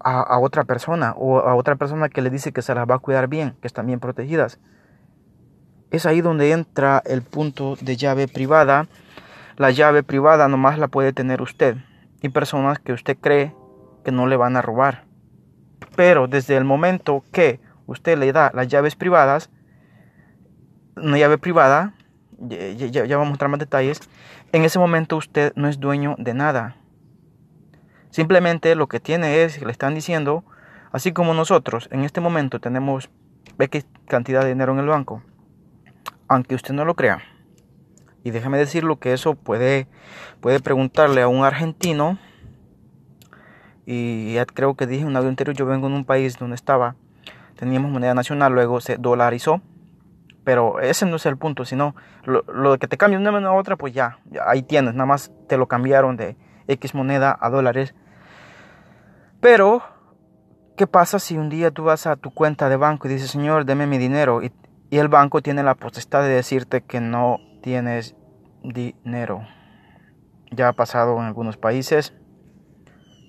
a, 0.00 0.38
otra 0.38 0.64
persona 0.64 1.14
o 1.16 1.38
a 1.38 1.54
otra 1.54 1.76
persona 1.76 2.08
que 2.08 2.22
le 2.22 2.30
dice 2.30 2.52
que 2.52 2.62
se 2.62 2.74
las 2.74 2.88
va 2.88 2.96
a 2.96 2.98
cuidar 2.98 3.28
bien, 3.28 3.56
que 3.60 3.66
están 3.66 3.86
bien 3.86 4.00
protegidas. 4.00 4.58
Es 5.90 6.06
ahí 6.06 6.20
donde 6.20 6.52
entra 6.52 7.02
el 7.04 7.22
punto 7.22 7.76
de 7.80 7.96
llave 7.96 8.28
privada. 8.28 8.86
La 9.56 9.70
llave 9.70 10.02
privada 10.02 10.48
nomás 10.48 10.78
la 10.78 10.88
puede 10.88 11.12
tener 11.12 11.42
usted 11.42 11.76
y 12.20 12.28
personas 12.28 12.78
que 12.78 12.92
usted 12.92 13.16
cree 13.18 13.54
que 14.04 14.12
no 14.12 14.26
le 14.26 14.36
van 14.36 14.56
a 14.56 14.62
robar. 14.62 15.04
Pero 15.96 16.28
desde 16.28 16.56
el 16.56 16.64
momento 16.64 17.24
que 17.32 17.60
usted 17.86 18.18
le 18.18 18.32
da 18.32 18.50
las 18.54 18.68
llaves 18.68 18.94
privadas, 18.96 19.50
una 20.96 21.18
llave 21.18 21.38
privada, 21.38 21.94
ya, 22.38 22.86
ya, 22.86 23.16
vamos 23.16 23.26
a 23.26 23.30
mostrar 23.30 23.50
más 23.50 23.60
detalles, 23.60 24.00
en 24.52 24.64
ese 24.64 24.78
momento 24.78 25.16
usted 25.16 25.52
no 25.56 25.68
es 25.68 25.78
dueño 25.80 26.14
de 26.18 26.34
nada. 26.34 26.76
Simplemente 28.10 28.74
lo 28.74 28.88
que 28.88 29.00
tiene 29.00 29.42
es, 29.42 29.60
le 29.60 29.70
están 29.70 29.94
diciendo, 29.94 30.44
así 30.90 31.12
como 31.12 31.34
nosotros 31.34 31.88
en 31.92 32.04
este 32.04 32.20
momento 32.20 32.60
tenemos 32.60 33.10
X 33.58 33.86
cantidad 34.06 34.42
de 34.42 34.48
dinero 34.48 34.72
en 34.72 34.78
el 34.78 34.86
banco, 34.86 35.22
aunque 36.28 36.54
usted 36.54 36.72
no 36.72 36.84
lo 36.84 36.94
crea. 36.94 37.22
Y 38.24 38.30
déjeme 38.30 38.58
decirlo 38.58 38.98
que 38.98 39.12
eso 39.12 39.34
puede, 39.34 39.86
puede 40.40 40.60
preguntarle 40.60 41.22
a 41.22 41.28
un 41.28 41.44
argentino. 41.44 42.18
Y 43.86 44.34
ya 44.34 44.44
creo 44.44 44.74
que 44.74 44.86
dije 44.86 45.02
en 45.02 45.08
un 45.08 45.16
audio 45.16 45.28
anterior, 45.28 45.56
yo 45.56 45.66
vengo 45.66 45.86
en 45.86 45.94
un 45.94 46.04
país 46.04 46.38
donde 46.38 46.56
estaba, 46.56 46.96
teníamos 47.56 47.90
moneda 47.90 48.14
nacional, 48.14 48.52
luego 48.52 48.80
se 48.80 48.96
dolarizó 48.96 49.62
pero 50.48 50.80
ese 50.80 51.04
no 51.04 51.16
es 51.16 51.26
el 51.26 51.36
punto, 51.36 51.66
sino 51.66 51.94
lo, 52.24 52.78
que 52.78 52.88
te 52.88 52.96
cambia 52.96 53.18
de 53.18 53.20
una 53.20 53.32
moneda 53.32 53.50
a 53.50 53.52
otra, 53.52 53.76
pues 53.76 53.92
ya, 53.92 54.18
ahí 54.46 54.62
tienes, 54.62 54.94
nada 54.94 55.04
más 55.04 55.30
te 55.46 55.58
lo 55.58 55.68
cambiaron 55.68 56.16
de 56.16 56.38
X 56.68 56.94
moneda 56.94 57.36
a 57.38 57.50
dólares. 57.50 57.94
Pero, 59.42 59.82
¿qué 60.74 60.86
pasa 60.86 61.18
si 61.18 61.36
un 61.36 61.50
día 61.50 61.70
tú 61.70 61.84
vas 61.84 62.06
a 62.06 62.16
tu 62.16 62.30
cuenta 62.30 62.70
de 62.70 62.76
banco 62.76 63.06
y 63.06 63.10
dices, 63.10 63.30
Señor, 63.30 63.66
deme 63.66 63.86
mi 63.86 63.98
dinero? 63.98 64.42
Y, 64.42 64.50
y 64.88 64.96
el 64.96 65.08
banco 65.08 65.42
tiene 65.42 65.62
la 65.62 65.74
potestad 65.74 66.22
de 66.22 66.30
decirte 66.30 66.80
que 66.80 67.02
no 67.02 67.40
tienes 67.62 68.16
dinero. 68.62 69.42
Ya 70.50 70.68
ha 70.68 70.72
pasado 70.72 71.18
en 71.18 71.24
algunos 71.24 71.58
países. 71.58 72.14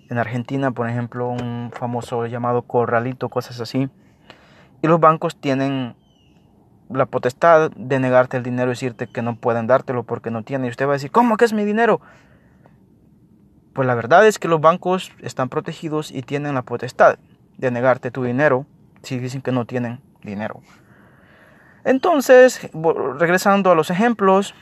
En 0.10 0.18
Argentina, 0.20 0.72
por 0.72 0.90
ejemplo, 0.90 1.28
un 1.28 1.72
famoso 1.74 2.28
llamado 2.28 2.62
corralito, 2.62 3.28
cosas 3.28 3.60
así. 3.60 3.90
Y 4.82 4.88
los 4.88 5.02
bancos 5.02 5.36
tienen 5.36 5.99
la 6.90 7.06
potestad 7.06 7.72
de 7.76 8.00
negarte 8.00 8.38
el 8.38 8.44
dinero 8.44 8.72
y 8.72 8.74
decirte 8.74 9.08
que 9.08 9.22
no 9.22 9.36
pueden 9.36 9.68
dártelo 9.68 10.04
porque 10.04 10.32
no 10.32 10.44
tienen. 10.44 10.68
Y 10.68 10.70
usted 10.70 10.86
va 10.86 10.92
a 10.92 10.94
decir, 10.94 11.12
¿cómo 11.12 11.38
que 11.38 11.46
es 11.46 11.54
mi 11.54 11.66
dinero? 11.66 12.02
Pues 13.74 13.88
la 13.88 13.96
verdad 13.96 14.26
es 14.26 14.40
que 14.40 14.48
los 14.48 14.60
bancos 14.60 15.12
están 15.22 15.50
protegidos 15.50 16.12
y 16.12 16.22
tienen 16.22 16.56
la 16.56 16.64
potestad 16.64 17.20
de 17.58 17.72
negarte 17.72 18.12
tu 18.12 18.24
dinero 18.24 18.66
si 19.04 19.20
dicen 19.20 19.42
que 19.42 19.52
no 19.52 19.66
tienen 19.66 20.02
dinero. 20.24 20.62
Entonces, 21.84 22.70
regresando 23.18 23.72
a 23.72 23.76
los 23.76 23.90
ejemplos, 23.90 24.54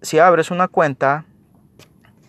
si 0.00 0.18
abres 0.18 0.50
una 0.50 0.68
cuenta 0.68 1.24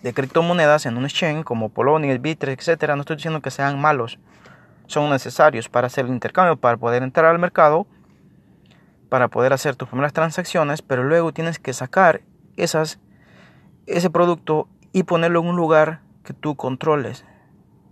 de 0.04 0.14
criptomonedas 0.14 0.86
en 0.86 0.98
un 0.98 1.06
exchange 1.06 1.44
como 1.44 1.70
Polonia, 1.70 2.18
Bittrex, 2.18 2.68
etcétera, 2.68 2.96
no 2.96 3.02
estoy 3.02 3.18
diciendo 3.18 3.42
que 3.42 3.52
sean 3.52 3.80
malos, 3.80 4.20
son 4.88 5.10
necesarios 5.10 5.70
para 5.70 5.88
hacer 5.88 6.06
el 6.06 6.12
intercambio, 6.12 6.58
para 6.58 6.76
poder 6.76 7.04
entrar 7.04 7.28
al 7.28 7.40
mercado 7.40 7.86
para 9.12 9.28
poder 9.28 9.52
hacer 9.52 9.76
tus 9.76 9.90
primeras 9.90 10.14
transacciones, 10.14 10.82
pero 10.82 11.04
luego 11.04 11.34
tienes 11.34 11.60
que 11.60 11.74
sacar 11.74 12.22
esas, 12.56 12.98
ese 13.86 14.10
producto 14.10 14.70
y 14.94 15.04
ponerlo 15.04 15.42
en 15.42 15.48
un 15.48 15.58
lugar 15.58 16.00
que 16.24 16.32
tú 16.34 16.56
controles. 16.56 17.26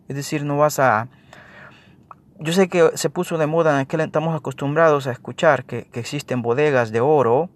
Es 0.08 0.16
decir, 0.16 0.46
no 0.46 0.56
vas 0.56 0.80
a 0.80 1.10
yo 2.40 2.54
sé 2.54 2.70
que 2.70 2.92
se 2.94 3.10
puso 3.10 3.38
de 3.38 3.48
moda 3.48 3.72
en 3.72 3.80
aquel 3.80 4.00
estamos 4.00 4.34
acostumbrados 4.34 5.08
a 5.08 5.12
escuchar 5.12 5.66
que, 5.66 5.88
que, 5.88 6.00
existen 6.00 6.42
bodegas 6.42 6.94
de 6.94 7.02
oro, 7.02 7.50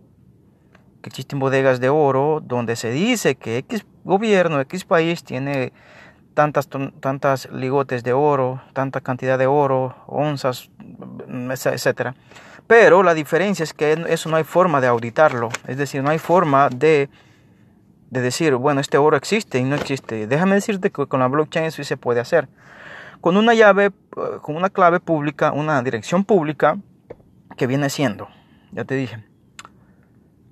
que 1.02 1.08
existen 1.08 1.40
bodegas 1.40 1.80
de 1.80 1.88
oro 1.88 2.42
donde 2.44 2.76
se 2.76 2.92
dice 2.92 3.36
que 3.36 3.60
X 3.60 3.86
gobierno, 4.04 4.60
X 4.60 4.84
país 4.84 5.24
tiene 5.24 5.72
tantas, 6.34 6.68
tantas 7.00 7.50
ligotes 7.50 8.04
de 8.04 8.12
oro, 8.12 8.62
tanta 8.74 9.00
cantidad 9.00 9.40
de 9.40 9.48
oro, 9.48 9.96
onzas, 10.06 10.70
etcétera. 11.30 12.14
Pero 12.68 13.04
la 13.04 13.14
diferencia 13.14 13.64
es 13.64 13.74
que 13.74 14.06
eso 14.08 14.30
no 14.30 14.38
hay 14.38 14.44
forma 14.44 14.82
de 14.82 14.88
auditarlo, 14.88 15.50
es 15.68 15.78
decir, 15.78 16.02
no 16.02 16.10
hay 16.10 16.20
forma 16.20 16.70
de, 16.70 17.10
de 18.10 18.22
decir, 18.22 18.56
bueno, 18.56 18.82
este 18.82 18.98
oro 18.98 19.18
existe 19.18 19.60
y 19.60 19.64
no 19.64 19.76
existe. 19.76 20.28
Déjame 20.28 20.56
decirte 20.56 20.92
que 20.92 21.06
con 21.08 21.20
la 21.20 21.28
blockchain 21.28 21.66
eso 21.66 21.78
sí 21.78 21.84
se 21.84 21.98
puede 21.98 22.20
hacer 22.20 22.48
con 23.24 23.38
una 23.38 23.54
llave, 23.54 23.86
eh, 23.86 23.92
con 24.42 24.58
una 24.58 24.70
clave 24.70 25.00
pública, 25.00 25.54
una 25.54 25.82
dirección 25.82 26.26
pública 26.26 26.78
que 27.56 27.68
viene 27.68 27.90
siendo, 27.90 28.28
ya 28.74 28.84
te 28.84 28.96
dije, 28.96 29.24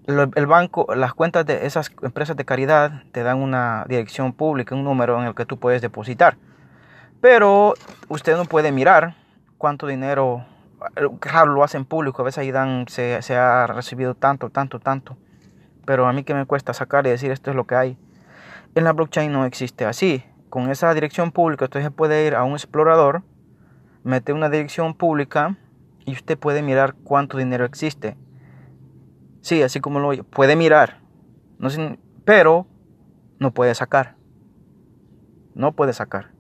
el 0.08 0.47
banco, 0.47 0.88
las 0.95 1.13
cuentas 1.13 1.45
de 1.45 1.65
esas 1.65 1.91
empresas 2.02 2.38
de 2.38 2.45
caridad 2.45 3.04
te 3.12 3.24
dan 3.24 3.39
una 3.39 3.86
dirección 3.89 4.32
pública, 4.32 4.74
un 4.74 4.86
número 4.86 5.19
en 5.19 5.28
el 5.28 5.36
que 5.36 5.45
tú 5.45 5.60
puedes 5.60 5.82
depositar. 5.82 6.38
Pero 7.19 7.74
usted 8.08 8.38
no 8.38 8.45
puede 8.45 8.71
mirar 8.71 9.15
cuánto 9.58 9.88
dinero, 9.88 10.45
claro, 11.20 11.54
lo 11.54 11.63
hacen 11.63 11.86
público, 11.86 12.22
a 12.22 12.26
veces 12.26 12.39
ahí 12.39 12.52
dan, 12.52 12.86
se, 12.88 13.22
se 13.22 13.36
ha 13.36 13.67
recibido 13.67 14.15
tanto, 14.15 14.50
tanto, 14.50 14.80
tanto. 14.80 15.17
Pero 15.86 16.08
a 16.08 16.13
mí 16.13 16.24
que 16.24 16.34
me 16.34 16.46
cuesta 16.46 16.74
sacar 16.74 17.06
y 17.08 17.10
decir 17.10 17.32
esto 17.32 17.50
es 17.50 17.56
lo 17.56 17.65
que 17.65 17.76
hay. 17.76 17.98
En 18.76 18.84
la 18.84 18.94
blockchain 18.94 19.32
no 19.32 19.46
existe 19.46 19.86
así 19.86 20.24
con 20.52 20.70
esa 20.70 20.94
dirección 20.94 21.32
pública 21.32 21.65
usted 21.65 21.82
se 21.82 21.91
puede 21.91 22.28
ir 22.28 22.36
a 22.36 22.44
un 22.44 22.52
explorador, 22.52 23.24
mete 24.04 24.34
una 24.34 24.50
dirección 24.50 24.94
pública 24.94 25.58
y 26.06 26.12
usted 26.12 26.38
puede 26.38 26.62
mirar 26.62 26.94
cuánto 26.94 27.38
dinero 27.38 27.63
existe. 27.63 28.17
Sí, 29.39 29.63
así 29.63 29.80
como 29.80 30.00
lo 30.00 30.24
puede 30.26 30.58
mirar, 30.58 31.00
no, 31.58 31.70
pero 32.26 32.67
no 33.39 33.52
puede 33.52 33.74
sacar. 33.74 34.15
No 35.56 35.72
puede 35.72 35.94
sacar. 35.94 36.32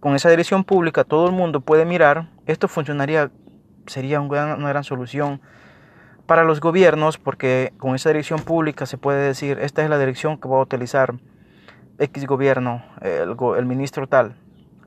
Con 0.00 0.14
esa 0.14 0.28
dirección 0.28 0.62
pública 0.62 1.04
todo 1.04 1.26
el 1.26 1.32
mundo 1.32 1.62
puede 1.62 1.86
mirar. 1.86 2.28
Esto 2.44 2.68
funcionaría, 2.68 3.30
sería 3.86 4.20
una 4.20 4.56
gran 4.56 4.84
solución 4.84 5.40
para 6.26 6.44
los 6.44 6.60
gobiernos 6.60 7.18
porque 7.18 7.72
con 7.78 7.94
esa 7.94 8.08
dirección 8.10 8.40
pública 8.40 8.86
se 8.86 8.98
puede 8.98 9.26
decir, 9.26 9.58
esta 9.60 9.82
es 9.82 9.90
la 9.90 9.98
dirección 9.98 10.38
que 10.38 10.48
voy 10.48 10.58
a 10.58 10.62
utilizar 10.62 11.14
X 11.98 12.26
gobierno, 12.26 12.82
el, 13.02 13.66
ministro 13.66 14.08
tal, 14.08 14.36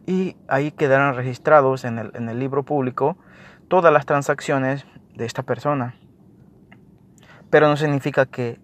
y 0.05 0.35
ahí 0.47 0.71
quedarán 0.71 1.15
registrados 1.15 1.85
en 1.85 1.97
el, 1.99 2.39
libro 2.39 2.63
público 2.63 3.17
todas 3.67 3.93
las 3.93 4.05
transacciones 4.05 4.85
de 5.15 5.25
esta 5.25 5.43
persona. 5.43 5.95
Pero 7.49 7.69
no 7.69 7.77
significa 7.77 8.25
que 8.25 8.59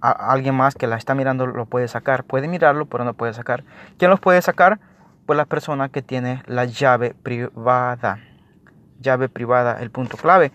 alguien 0.00 0.54
más 0.54 0.76
que 0.76 0.86
la 0.86 0.96
está 0.96 1.16
mirando 1.16 1.46
lo 1.46 1.66
puede 1.66 1.88
sacar. 1.88 2.22
Puede 2.22 2.46
mirarlo, 2.46 2.86
pero 2.86 3.02
no 3.02 3.14
puede 3.14 3.34
sacar. 3.34 3.64
¿Quién 3.98 4.12
los 4.12 4.20
puede 4.20 4.40
sacar? 4.42 4.78
Pues 5.26 5.36
la 5.36 5.44
persona 5.44 5.88
que 5.88 6.02
tiene 6.02 6.44
la 6.46 6.64
llave 6.64 7.14
privada. 7.20 8.20
Llave 9.00 9.28
privada, 9.28 9.80
el 9.80 9.90
punto 9.90 10.16
clave. 10.16 10.52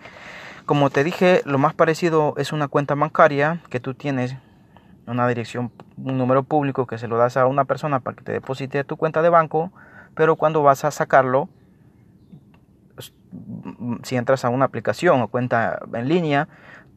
Como 0.66 0.90
te 0.90 1.04
dije, 1.04 1.42
lo 1.44 1.58
más 1.58 1.74
parecido 1.74 2.34
es 2.36 2.52
una 2.52 2.68
cuenta 2.68 2.94
bancaria 2.94 3.60
que 3.68 3.80
tú 3.80 3.94
tienes 3.94 4.36
una 5.06 5.28
dirección, 5.28 5.70
un 5.98 6.16
número 6.18 6.42
público 6.42 6.86
que 6.86 6.98
se 6.98 7.08
lo 7.08 7.18
das 7.18 7.36
a 7.36 7.46
una 7.46 7.64
persona 7.64 8.00
para 8.00 8.16
que 8.16 8.24
te 8.24 8.32
deposite 8.32 8.84
tu 8.84 8.96
cuenta 8.96 9.22
de 9.22 9.28
banco, 9.28 9.72
pero 10.14 10.36
cuando 10.36 10.62
vas 10.62 10.84
a 10.84 10.90
sacarlo, 10.90 11.48
si 14.02 14.16
entras 14.16 14.44
a 14.44 14.48
una 14.48 14.64
aplicación 14.64 15.20
o 15.20 15.28
cuenta 15.28 15.80
en 15.92 16.08
línea, 16.08 16.48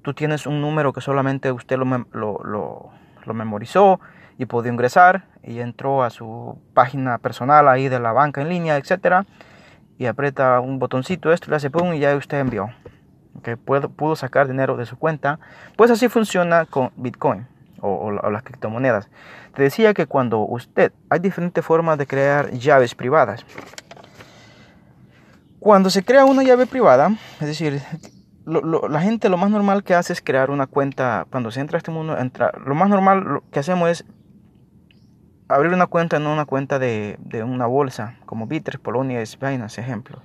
tú 0.02 0.14
tienes 0.14 0.46
un 0.46 0.62
número 0.62 0.94
que 0.94 1.02
solamente 1.02 1.52
usted 1.52 1.78
lo, 1.78 2.06
lo, 2.12 2.92
lo, 3.26 3.34
memorizó 3.34 4.00
y 4.38 4.46
pudo 4.46 4.70
ingresar 4.70 5.26
y 5.44 5.60
entró 5.60 6.04
a 6.04 6.10
su 6.10 6.60
página 6.74 7.18
personal 7.18 7.68
ahí 7.68 7.90
de 7.90 8.00
la 8.00 8.14
banca 8.14 8.42
en 8.42 8.50
línea, 8.50 8.78
etcétera, 8.78 9.26
y 9.98 10.06
aprieta 10.06 10.60
un 10.60 10.80
botoncito, 10.80 11.32
esto 11.32 11.50
le 11.50 11.58
hace 11.58 11.70
pum 11.70 11.94
y 11.94 12.00
ya 12.00 12.16
usted 12.16 12.40
envió. 12.40 12.70
Que 13.44 13.58
pudo, 13.58 13.90
pudo 13.90 14.16
sacar 14.16 14.48
dinero 14.48 14.78
de 14.78 14.86
su 14.86 14.98
cuenta. 14.98 15.40
Pues 15.76 15.92
así 15.92 16.08
funciona 16.10 16.66
con 16.66 16.92
Bitcoin 16.96 17.48
o, 17.82 18.12
las 18.12 18.44
criptomonedas. 18.44 19.10
Te 19.56 19.64
decía 19.64 19.94
que 19.94 20.06
cuando 20.06 20.40
usted, 20.40 20.92
hay 21.10 21.20
diferentes 21.20 21.64
formas 21.64 21.98
de 21.98 22.08
crear 22.08 22.52
llaves 22.52 22.96
privadas. 22.96 23.46
Cuando 25.60 25.90
se 25.90 26.04
crea 26.04 26.26
una 26.26 26.44
llave 26.44 26.68
privada, 26.68 27.12
es 27.42 27.48
decir, 27.48 27.82
la 28.46 29.02
gente 29.02 29.30
lo 29.30 29.38
más 29.38 29.50
normal 29.50 29.84
que 29.84 29.96
hace 29.96 30.14
es 30.14 30.22
crear 30.22 30.52
una 30.52 30.68
cuenta, 30.68 31.26
cuando 31.30 31.52
se 31.52 31.60
entra 31.60 31.78
a 31.78 31.80
este 31.80 31.92
mundo, 31.92 32.18
entra, 32.18 32.52
lo 32.66 32.76
más 32.76 32.90
normal 32.90 33.42
que 33.52 33.60
hacemos 33.60 33.90
es 33.90 34.06
abrir 35.48 35.74
una 35.74 35.88
cuenta 35.88 36.18
en 36.18 36.28
una 36.28 36.46
cuenta 36.46 36.80
de, 36.80 37.18
de 37.20 37.44
una 37.44 37.66
bolsa, 37.66 38.16
como 38.26 38.48
Bitters, 38.48 38.80
Polonia, 38.80 39.24
Binance, 39.40 39.82
ejemplo. 39.82 40.22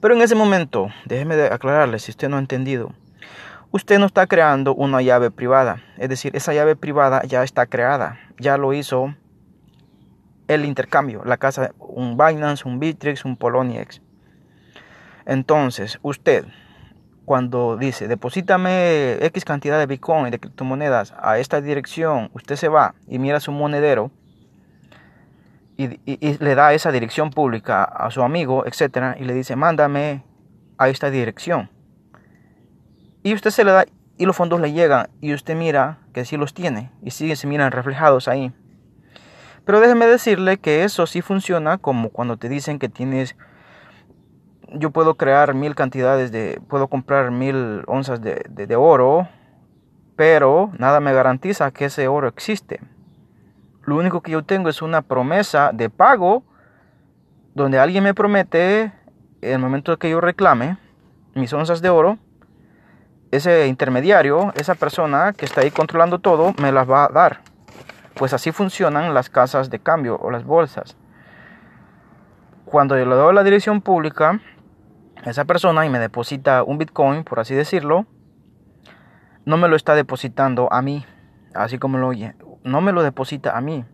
Pero 0.00 0.14
en 0.14 0.22
ese 0.22 0.34
momento, 0.34 0.90
déjeme 1.04 1.34
aclararle 1.46 1.98
si 1.98 2.12
usted 2.12 2.28
no 2.28 2.36
ha 2.36 2.40
entendido, 2.40 2.92
usted 3.72 3.98
no 3.98 4.06
está 4.06 4.26
creando 4.26 4.74
una 4.74 5.02
llave 5.02 5.30
privada. 5.30 5.82
Es 5.96 6.08
decir, 6.08 6.36
esa 6.36 6.54
llave 6.54 6.76
privada 6.76 7.22
ya 7.24 7.42
está 7.42 7.66
creada. 7.66 8.18
Ya 8.38 8.56
lo 8.56 8.72
hizo 8.72 9.14
el 10.46 10.64
intercambio. 10.64 11.22
La 11.24 11.36
casa, 11.36 11.72
un 11.78 12.16
Binance, 12.16 12.66
un 12.66 12.78
Bittrex, 12.78 13.24
un 13.24 13.36
Poloniex. 13.36 14.00
Entonces, 15.26 15.98
usted, 16.02 16.46
cuando 17.28 17.76
dice, 17.76 18.08
deposítame 18.08 19.18
X 19.26 19.44
cantidad 19.44 19.78
de 19.78 19.84
Bitcoin, 19.84 20.30
de 20.30 20.38
criptomonedas 20.40 21.12
a 21.20 21.38
esta 21.38 21.60
dirección, 21.60 22.30
usted 22.32 22.56
se 22.56 22.68
va 22.68 22.94
y 23.06 23.18
mira 23.18 23.38
su 23.38 23.52
monedero 23.52 24.10
y, 25.76 26.00
y 26.06 26.38
le 26.38 26.54
da 26.54 26.72
esa 26.72 26.90
dirección 26.90 27.28
pública 27.28 27.84
a 27.84 28.10
su 28.10 28.22
amigo, 28.22 28.64
etcétera, 28.64 29.14
y 29.20 29.24
le 29.24 29.34
dice, 29.34 29.56
mándame 29.56 30.24
a 30.78 30.88
esta 30.88 31.10
dirección 31.10 31.68
y 33.22 33.34
usted 33.34 33.50
se 33.50 33.62
le 33.62 33.72
da 33.72 33.84
y 34.16 34.24
los 34.24 34.34
fondos 34.34 34.58
le 34.58 34.72
llegan 34.72 35.10
y 35.20 35.34
usted 35.34 35.54
mira 35.54 35.98
que 36.14 36.24
sí 36.24 36.38
los 36.38 36.54
tiene 36.54 36.90
y 37.02 37.10
sí 37.10 37.36
se 37.36 37.46
miran 37.46 37.72
reflejados 37.72 38.26
ahí. 38.26 38.54
Pero 39.66 39.80
déjeme 39.80 40.06
decirle 40.06 40.56
que 40.56 40.84
eso 40.84 41.06
sí 41.06 41.20
funciona 41.20 41.76
como 41.76 42.08
cuando 42.08 42.38
te 42.38 42.48
dicen 42.48 42.78
que 42.78 42.88
tienes, 42.88 43.36
yo 44.72 44.90
puedo 44.90 45.16
crear 45.16 45.54
mil 45.54 45.74
cantidades 45.74 46.32
de, 46.32 46.60
puedo 46.68 46.88
comprar 46.88 47.30
mil 47.30 47.82
onzas 47.86 48.20
de, 48.20 48.44
de 48.48 48.76
oro, 48.76 49.28
pero 50.16 50.70
nada 50.78 51.00
me 51.00 51.12
garantiza 51.12 51.70
que 51.70 51.86
ese 51.86 52.08
oro 52.08 52.28
existe. 52.28 52.80
Lo 53.84 53.96
único 53.96 54.20
que 54.20 54.32
yo 54.32 54.44
tengo 54.44 54.68
es 54.68 54.82
una 54.82 55.02
promesa 55.02 55.70
de 55.72 55.88
pago 55.88 56.42
donde 57.54 57.78
alguien 57.78 58.04
me 58.04 58.14
promete 58.14 58.92
en 59.40 59.52
el 59.52 59.58
momento 59.58 59.98
que 59.98 60.10
yo 60.10 60.20
reclame 60.20 60.76
mis 61.34 61.52
onzas 61.52 61.80
de 61.80 61.88
oro 61.88 62.18
ese 63.30 63.66
intermediario, 63.66 64.52
esa 64.56 64.74
persona 64.74 65.32
que 65.32 65.44
está 65.44 65.60
ahí 65.60 65.70
controlando 65.70 66.18
todo, 66.18 66.54
me 66.60 66.72
las 66.72 66.88
va 66.88 67.04
a 67.04 67.08
dar. 67.08 67.40
Pues 68.14 68.32
así 68.32 68.52
funcionan 68.52 69.14
las 69.14 69.28
casas 69.28 69.70
de 69.70 69.78
cambio 69.78 70.16
o 70.16 70.30
las 70.30 70.44
bolsas. 70.44 70.96
Cuando 72.64 72.98
yo 72.98 73.04
le 73.06 73.14
doy 73.14 73.34
la 73.34 73.44
dirección 73.44 73.80
pública 73.80 74.40
esa 75.24 75.44
persona 75.44 75.84
y 75.84 75.90
me 75.90 75.98
deposita 75.98 76.62
un 76.62 76.78
Bitcoin, 76.78 77.24
por 77.24 77.40
así 77.40 77.54
decirlo, 77.54 78.06
no 79.44 79.56
me 79.56 79.68
lo 79.68 79.76
está 79.76 79.94
depositando 79.94 80.72
a 80.72 80.82
mí, 80.82 81.04
así 81.54 81.78
como 81.78 81.98
lo 81.98 82.08
oye. 82.08 82.34
No 82.64 82.80
me 82.80 82.92
lo 82.92 83.02
deposita 83.02 83.56
a 83.56 83.60
mí. 83.60 83.84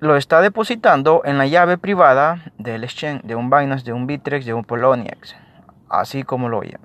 Lo 0.00 0.16
está 0.16 0.40
depositando 0.40 1.22
en 1.24 1.38
la 1.38 1.46
llave 1.46 1.76
privada 1.76 2.52
del 2.56 2.84
exchange, 2.84 3.22
de 3.24 3.34
un 3.34 3.50
Binance, 3.50 3.84
de 3.84 3.92
un 3.92 4.06
Bittrex, 4.06 4.46
de 4.46 4.54
un 4.54 4.64
Poloniex, 4.64 5.36
así 5.88 6.22
como 6.22 6.48
lo 6.48 6.58
oye. 6.58 6.78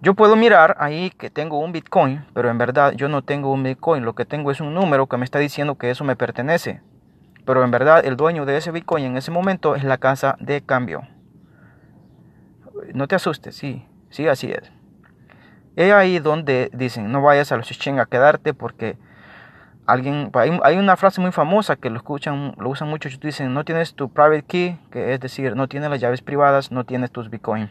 Yo 0.00 0.14
puedo 0.14 0.36
mirar 0.36 0.76
ahí 0.78 1.10
que 1.10 1.28
tengo 1.28 1.58
un 1.58 1.72
Bitcoin, 1.72 2.24
pero 2.32 2.48
en 2.48 2.56
verdad 2.56 2.92
yo 2.92 3.08
no 3.08 3.22
tengo 3.22 3.52
un 3.52 3.64
Bitcoin. 3.64 4.04
Lo 4.04 4.14
que 4.14 4.24
tengo 4.24 4.52
es 4.52 4.60
un 4.60 4.72
número 4.72 5.08
que 5.08 5.16
me 5.16 5.24
está 5.24 5.40
diciendo 5.40 5.76
que 5.76 5.90
eso 5.90 6.04
me 6.04 6.14
pertenece. 6.14 6.80
Pero 7.44 7.64
en 7.64 7.72
verdad 7.72 8.06
el 8.06 8.16
dueño 8.16 8.46
de 8.46 8.56
ese 8.56 8.70
Bitcoin 8.70 9.04
en 9.04 9.16
ese 9.16 9.32
momento 9.32 9.74
es 9.74 9.82
la 9.82 9.98
casa 9.98 10.36
de 10.38 10.62
cambio. 10.62 11.02
No 12.94 13.08
te 13.08 13.14
asustes, 13.14 13.56
sí, 13.56 13.86
sí, 14.10 14.28
así 14.28 14.50
es. 14.50 14.70
Es 15.76 15.92
ahí 15.92 16.18
donde 16.18 16.70
dicen, 16.72 17.12
no 17.12 17.22
vayas 17.22 17.52
a 17.52 17.56
los 17.56 17.70
exchange 17.70 18.00
a 18.00 18.06
quedarte 18.06 18.52
porque 18.54 18.96
alguien, 19.86 20.30
hay, 20.34 20.76
una 20.76 20.96
frase 20.96 21.20
muy 21.20 21.32
famosa 21.32 21.76
que 21.76 21.90
lo 21.90 21.96
escuchan, 21.96 22.54
lo 22.58 22.68
usan 22.68 22.88
mucho, 22.88 23.08
dicen, 23.20 23.54
no 23.54 23.64
tienes 23.64 23.94
tu 23.94 24.12
private 24.12 24.42
key, 24.42 24.78
que 24.90 25.14
es 25.14 25.20
decir, 25.20 25.54
no 25.54 25.68
tienes 25.68 25.88
las 25.90 26.00
llaves 26.00 26.22
privadas, 26.22 26.72
no 26.72 26.84
tienes 26.84 27.12
tus 27.12 27.30
Bitcoin 27.30 27.70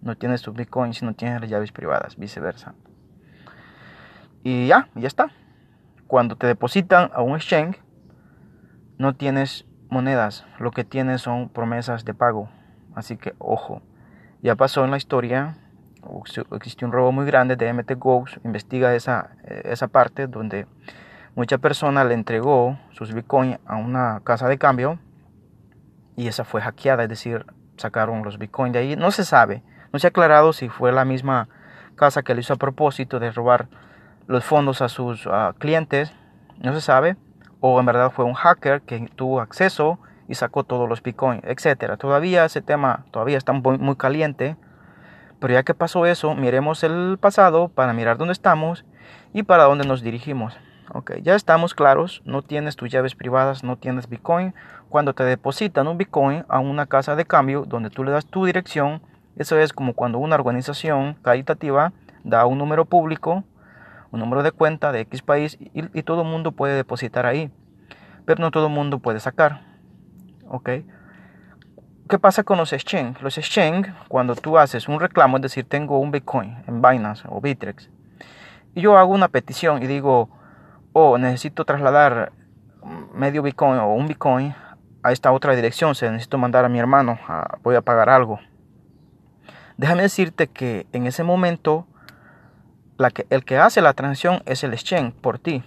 no 0.00 0.16
tienes 0.16 0.42
tus 0.42 0.54
bitcoins, 0.54 1.02
no 1.02 1.14
tienes 1.14 1.40
las 1.40 1.50
llaves 1.50 1.72
privadas, 1.72 2.16
viceversa. 2.16 2.74
Y 4.42 4.66
ya, 4.66 4.88
ya 4.94 5.06
está. 5.06 5.30
Cuando 6.06 6.36
te 6.36 6.46
depositan 6.46 7.10
a 7.12 7.22
un 7.22 7.36
exchange, 7.36 7.78
no 8.98 9.14
tienes 9.14 9.66
monedas, 9.90 10.46
lo 10.58 10.70
que 10.70 10.84
tiene 10.84 11.18
son 11.18 11.48
promesas 11.48 12.04
de 12.04 12.14
pago. 12.14 12.48
Así 12.94 13.16
que 13.16 13.34
ojo, 13.38 13.82
ya 14.42 14.54
pasó 14.54 14.84
en 14.84 14.90
la 14.90 14.96
historia, 14.96 15.56
existe 16.52 16.84
un 16.84 16.92
robo 16.92 17.12
muy 17.12 17.26
grande 17.26 17.56
de 17.56 17.72
MT 17.72 17.92
Ghost, 17.98 18.38
investiga 18.44 18.94
esa, 18.94 19.30
esa 19.44 19.88
parte 19.88 20.26
donde 20.26 20.66
mucha 21.34 21.58
persona 21.58 22.04
le 22.04 22.14
entregó 22.14 22.78
sus 22.90 23.12
bitcoins 23.12 23.58
a 23.66 23.76
una 23.76 24.20
casa 24.24 24.48
de 24.48 24.58
cambio 24.58 24.98
y 26.16 26.28
esa 26.28 26.44
fue 26.44 26.60
hackeada, 26.60 27.04
es 27.04 27.08
decir, 27.08 27.46
sacaron 27.76 28.24
los 28.24 28.38
bitcoins 28.38 28.72
de 28.72 28.78
ahí. 28.80 28.96
No 28.96 29.10
se 29.10 29.24
sabe, 29.24 29.62
no 29.92 29.98
se 29.98 30.06
ha 30.06 30.10
aclarado 30.10 30.52
si 30.52 30.68
fue 30.68 30.92
la 30.92 31.04
misma 31.04 31.48
casa 31.94 32.22
que 32.22 32.34
le 32.34 32.40
hizo 32.40 32.54
a 32.54 32.56
propósito 32.56 33.20
de 33.20 33.30
robar 33.30 33.68
los 34.26 34.44
fondos 34.44 34.82
a 34.82 34.88
sus 34.88 35.28
clientes, 35.58 36.12
no 36.58 36.72
se 36.74 36.80
sabe, 36.80 37.16
o 37.60 37.78
en 37.80 37.86
verdad 37.86 38.10
fue 38.10 38.24
un 38.24 38.34
hacker 38.34 38.82
que 38.82 39.08
tuvo 39.14 39.40
acceso 39.40 39.98
y 40.28 40.34
sacó 40.34 40.64
todos 40.64 40.88
los 40.88 41.02
bitcoins, 41.02 41.42
etcétera. 41.44 41.96
Todavía 41.96 42.44
ese 42.44 42.60
tema 42.60 43.04
todavía 43.10 43.38
está 43.38 43.52
muy, 43.52 43.78
muy 43.78 43.96
caliente, 43.96 44.56
pero 45.40 45.54
ya 45.54 45.62
que 45.62 45.74
pasó 45.74 46.06
eso, 46.06 46.34
miremos 46.34 46.84
el 46.84 47.18
pasado 47.20 47.68
para 47.68 47.92
mirar 47.92 48.18
dónde 48.18 48.32
estamos 48.32 48.84
y 49.32 49.42
para 49.42 49.64
dónde 49.64 49.86
nos 49.86 50.02
dirigimos. 50.02 50.56
Ok, 50.94 51.12
ya 51.22 51.34
estamos 51.34 51.74
claros, 51.74 52.22
no 52.24 52.40
tienes 52.40 52.76
tus 52.76 52.90
llaves 52.90 53.14
privadas, 53.14 53.62
no 53.62 53.76
tienes 53.76 54.08
Bitcoin. 54.08 54.54
Cuando 54.88 55.12
te 55.12 55.22
depositan 55.22 55.86
un 55.86 55.98
Bitcoin 55.98 56.46
a 56.48 56.60
una 56.60 56.86
casa 56.86 57.14
de 57.14 57.26
cambio 57.26 57.66
donde 57.66 57.90
tú 57.90 58.04
le 58.04 58.10
das 58.10 58.24
tu 58.24 58.46
dirección, 58.46 59.02
eso 59.36 59.58
es 59.58 59.74
como 59.74 59.92
cuando 59.92 60.18
una 60.18 60.34
organización 60.34 61.14
caritativa 61.20 61.92
da 62.24 62.46
un 62.46 62.56
número 62.56 62.86
público, 62.86 63.44
un 64.10 64.20
número 64.20 64.42
de 64.42 64.50
cuenta 64.50 64.90
de 64.90 65.00
X 65.00 65.20
país 65.20 65.58
y, 65.60 66.02
todo 66.02 66.22
el 66.22 66.28
mundo 66.28 66.52
puede 66.52 66.74
depositar 66.74 67.26
ahí, 67.26 67.50
pero 68.24 68.40
no 68.40 68.50
todo 68.50 68.68
el 68.68 68.72
mundo 68.72 68.98
puede 68.98 69.20
sacar. 69.20 69.67
Ok. 70.48 70.70
¿Qué 72.08 72.18
pasa 72.18 72.42
con 72.42 72.56
los 72.56 72.72
exchange? 72.72 73.20
Los 73.20 73.36
exchange, 73.36 73.92
cuando 74.08 74.34
tú 74.34 74.56
haces 74.56 74.88
un 74.88 74.98
reclamo, 74.98 75.36
es 75.36 75.42
decir, 75.42 75.68
tengo 75.68 75.98
un 75.98 76.10
Bitcoin 76.10 76.56
en 76.66 76.80
Binance 76.80 77.24
o 77.28 77.40
Bitrex, 77.40 77.90
y 78.74 78.80
yo 78.80 78.96
hago 78.96 79.12
una 79.12 79.28
petición 79.28 79.82
y 79.82 79.86
digo, 79.86 80.30
oh, 80.94 81.18
necesito 81.18 81.66
trasladar 81.66 82.32
medio 83.12 83.42
Bitcoin 83.42 83.78
o 83.78 83.92
un 83.92 84.06
Bitcoin 84.06 84.54
a 85.02 85.12
esta 85.12 85.32
otra 85.32 85.54
dirección, 85.54 85.94
se 85.94 86.10
necesito 86.10 86.38
mandar 86.38 86.64
a 86.64 86.70
mi 86.70 86.78
hermano, 86.78 87.18
voy 87.62 87.74
a 87.76 87.82
pagar 87.82 88.08
algo. 88.08 88.40
Déjame 89.76 90.02
decirte 90.02 90.48
que 90.48 90.86
en 90.92 91.06
ese 91.06 91.24
momento 91.24 91.86
el 93.30 93.44
que 93.44 93.58
hace 93.58 93.82
la 93.82 93.92
transacción 93.92 94.42
es 94.46 94.64
el 94.64 94.72
exchange 94.72 95.12
por 95.12 95.38
ti. 95.38 95.62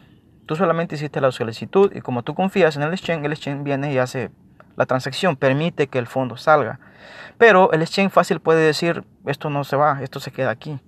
Tú 0.48 0.56
solamente 0.56 0.96
hiciste 0.96 1.22
la 1.22 1.32
solicitud 1.32 1.92
y 1.96 2.02
como 2.02 2.24
tú 2.24 2.34
confías 2.34 2.76
en 2.76 2.84
el 2.84 2.92
exchange, 2.92 3.26
el 3.26 3.32
exchange 3.32 3.64
viene 3.64 3.94
y 3.94 4.00
hace 4.00 4.32
la 4.76 4.86
transacción, 4.86 5.36
permite 5.36 5.88
que 5.88 6.00
el 6.00 6.08
fondo 6.08 6.38
salga. 6.38 6.80
Pero 7.38 7.72
el 7.72 7.82
exchange 7.82 8.12
fácil 8.12 8.40
puede 8.40 8.66
decir, 8.66 9.04
esto 9.26 9.50
no 9.50 9.64
se 9.64 9.76
va, 9.76 10.02
esto 10.02 10.20
se 10.20 10.32
queda 10.32 10.52
aquí. 10.52 10.80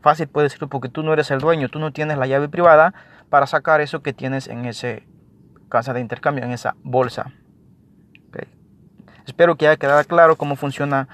Fácil 0.00 0.28
puede 0.28 0.46
decirlo 0.46 0.68
porque 0.68 0.88
tú 0.88 1.02
no 1.02 1.12
eres 1.12 1.30
el 1.30 1.38
dueño, 1.38 1.68
tú 1.68 1.78
no 1.78 1.92
tienes 1.92 2.18
la 2.18 2.26
llave 2.26 2.48
privada 2.48 2.92
para 3.30 3.46
sacar 3.46 3.80
eso 3.80 4.02
que 4.02 4.12
tienes 4.12 4.48
en 4.48 4.64
esa 4.64 4.96
casa 5.68 5.92
de 5.92 6.00
intercambio, 6.00 6.44
en 6.44 6.50
esa 6.50 6.74
bolsa. 6.82 7.32
Espero 9.26 9.56
que 9.56 9.68
haya 9.68 9.76
quedado 9.76 10.02
claro 10.04 10.36
cómo 10.36 10.56
funciona 10.56 11.08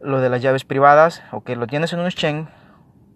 lo 0.00 0.20
de 0.20 0.28
las 0.28 0.40
llaves 0.40 0.64
privadas 0.64 1.22
o 1.32 1.42
que 1.42 1.56
lo 1.56 1.66
tienes 1.66 1.92
en 1.92 2.00
un 2.00 2.06
exchange, 2.06 2.48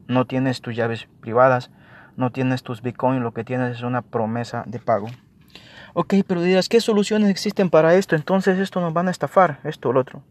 no 0.08 0.26
tienes 0.26 0.60
tus 0.60 0.74
llaves 0.74 1.08
privadas, 1.20 1.70
no 2.16 2.32
tienes 2.32 2.62
tus 2.62 2.82
bitcoins, 2.82 3.22
lo 3.22 3.32
que 3.32 3.44
tienes 3.44 3.76
es 3.76 3.82
una 3.82 4.02
promesa 4.02 4.64
de 4.66 4.80
pago. 4.80 5.06
Ok, 6.00 6.14
pero 6.28 6.40
dirás, 6.42 6.68
¿qué 6.68 6.80
soluciones 6.80 7.28
existen 7.28 7.70
para 7.70 7.96
esto? 7.96 8.14
Entonces 8.14 8.56
esto 8.61 8.80
nos 8.80 8.94
van 8.94 9.08
a 9.08 9.11
estafar, 9.11 9.58
esto 9.64 9.88
o 9.88 9.92
lo 9.92 9.98
otro. 9.98 10.22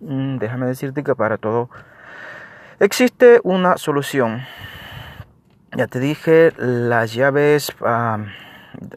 Mm, 0.00 0.38
déjame 0.38 0.66
decirte 0.66 1.04
que 1.04 1.14
para 1.14 1.38
todo 1.38 1.70
existe 2.80 3.38
una 3.44 3.76
solución. 3.76 4.42
Ya 5.76 5.86
te 5.86 6.00
dije, 6.00 6.52
las 6.58 7.14
llaves, 7.14 7.72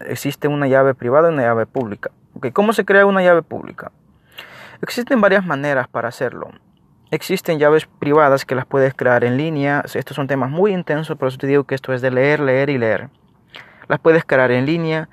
existe 0.07 0.47
una 0.47 0.67
llave 0.67 0.95
privada 0.95 1.29
y 1.29 1.33
una 1.33 1.43
llave 1.43 1.67
pública. 1.67 2.09
¿Cómo 2.51 2.73
se 2.73 2.83
crea 2.83 3.05
una 3.05 3.21
llave 3.21 3.43
pública? 3.43 3.91
Existen 4.81 5.21
varias 5.21 5.45
maneras 5.45 5.87
para 5.87 6.07
hacerlo. 6.07 6.49
Existen 7.11 7.59
llaves 7.59 7.85
privadas 7.85 8.43
que 8.43 8.55
las 8.55 8.65
puedes 8.65 8.95
crear 8.95 9.23
en 9.23 9.37
línea. 9.37 9.83
Estos 9.93 10.15
son 10.15 10.25
temas 10.25 10.49
muy 10.49 10.73
intensos, 10.73 11.15
por 11.15 11.27
eso 11.27 11.37
te 11.37 11.45
digo 11.45 11.65
que 11.65 11.75
esto 11.75 11.93
es 11.93 12.01
de 12.01 12.09
leer, 12.09 12.39
leer 12.39 12.71
y 12.71 12.79
leer. 12.79 13.09
Las 13.87 13.99
puedes 13.99 14.25
crear 14.25 14.49
en 14.49 14.65
línea, 14.65 15.09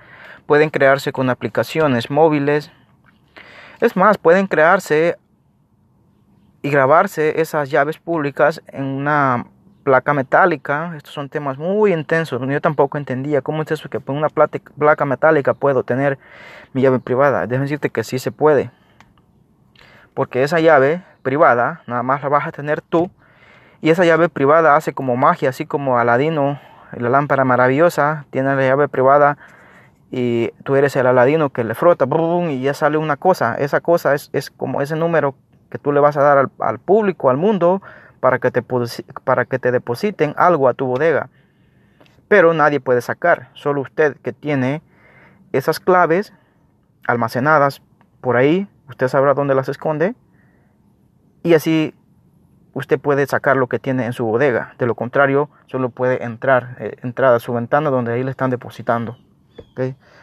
pueden 0.47 0.71
crearse 0.71 1.13
con 1.13 1.31
aplicaciones 1.31 2.11
móviles. 2.11 2.71
Es 3.81 3.97
más, 3.97 4.19
pueden 4.19 4.47
crearse 4.47 5.17
y 6.63 6.71
grabarse 6.71 7.41
esas 7.41 7.71
llaves 7.71 7.99
públicas 7.99 8.63
en 8.69 8.85
una 8.85 9.47
placa 9.85 10.15
metálica. 10.15 10.95
Estos 10.97 11.13
son 11.13 11.29
temas 11.29 11.59
muy 11.59 11.93
intensos. 11.93 12.41
Yo 12.49 12.61
tampoco 12.61 12.99
entendía 12.99 13.43
cómo 13.43 13.63
es 13.63 13.71
eso 13.71 13.89
que 13.89 14.01
con 14.01 14.17
una 14.17 14.29
placa 14.29 15.05
metálica 15.05 15.55
puedo 15.55 15.83
tener 15.83 16.19
mi 16.73 16.83
llave 16.83 16.99
privada. 16.99 17.47
Déjame 17.47 17.65
decirte 17.65 17.91
que 17.91 18.03
sí 18.03 18.19
se 18.19 18.33
puede. 18.33 18.71
Porque 20.15 20.43
esa 20.43 20.61
llave 20.61 21.03
privada 21.23 21.83
nada 21.87 22.03
más 22.03 22.23
la 22.23 22.29
vas 22.29 22.47
a 22.47 22.53
tener 22.53 22.81
tú. 22.81 23.11
Y 23.81 23.91
esa 23.91 24.05
llave 24.05 24.31
privada 24.31 24.77
hace 24.77 24.95
como 24.95 25.17
magia, 25.17 25.51
así 25.51 25.67
como 25.67 25.99
Aladino, 25.99 26.59
la 26.93 27.11
lámpara 27.11 27.45
maravillosa, 27.45 28.25
tiene 28.31 28.55
la 28.55 28.63
llave 28.63 28.89
privada 28.89 29.37
y 30.17 30.53
tú 30.63 30.77
eres 30.77 30.95
el 30.95 31.09
Aladino 31.09 31.51
que 31.51 31.65
le 31.65 31.75
frota 31.75 32.07
y 32.49 32.61
ya 32.61 32.73
sale 32.73 32.99
una 32.99 33.17
cosa. 33.17 33.57
Esa 33.57 33.81
cosa 33.81 34.15
es, 34.15 34.31
es 34.33 34.49
como 34.49 34.81
ese 34.81 34.95
número 34.95 35.35
que 35.71 35.79
tú 35.79 35.91
le 35.91 35.99
vas 35.99 36.17
a 36.17 36.23
dar 36.23 36.51
al, 36.61 36.79
público, 36.79 37.31
al 37.31 37.37
mundo, 37.37 37.83
para 38.21 38.39
que, 38.39 38.53
te, 38.53 38.63
para 38.63 39.45
que 39.45 39.59
te 39.59 39.73
depositen 39.73 40.33
algo 40.37 40.69
a 40.69 40.75
tu 40.75 40.87
bodega. 40.87 41.31
Pero 42.29 42.55
nadie 42.55 42.79
puede 42.79 43.01
sacar, 43.01 43.49
solo 43.55 43.81
usted 43.81 44.17
que 44.19 44.33
tiene 44.33 44.83
esas 45.51 45.81
claves 45.81 46.33
almacenadas 47.09 47.83
por 48.21 48.37
ahí, 48.37 48.69
usted 48.89 49.09
sabrá 49.09 49.35
dónde 49.35 49.57
las 49.57 49.69
esconde 49.69 50.15
y 51.43 51.55
así 51.55 51.93
usted 52.73 53.01
puede 53.01 53.27
sacar 53.27 53.57
lo 53.57 53.67
que 53.67 53.81
tiene 53.81 54.07
en 54.07 54.13
su 54.13 54.25
bodega. 54.25 54.75
De 54.79 54.87
lo 54.87 54.95
contrario, 54.95 55.51
solo 55.67 55.89
puede 55.89 56.23
entrar, 56.23 56.77
eh, 56.79 56.99
entrar 57.03 57.35
a 57.35 57.41
su 57.41 57.53
ventana 57.53 57.91
donde 57.91 58.13
ahí 58.13 58.23
le 58.23 58.31
están 58.31 58.51
depositando. 58.51 59.19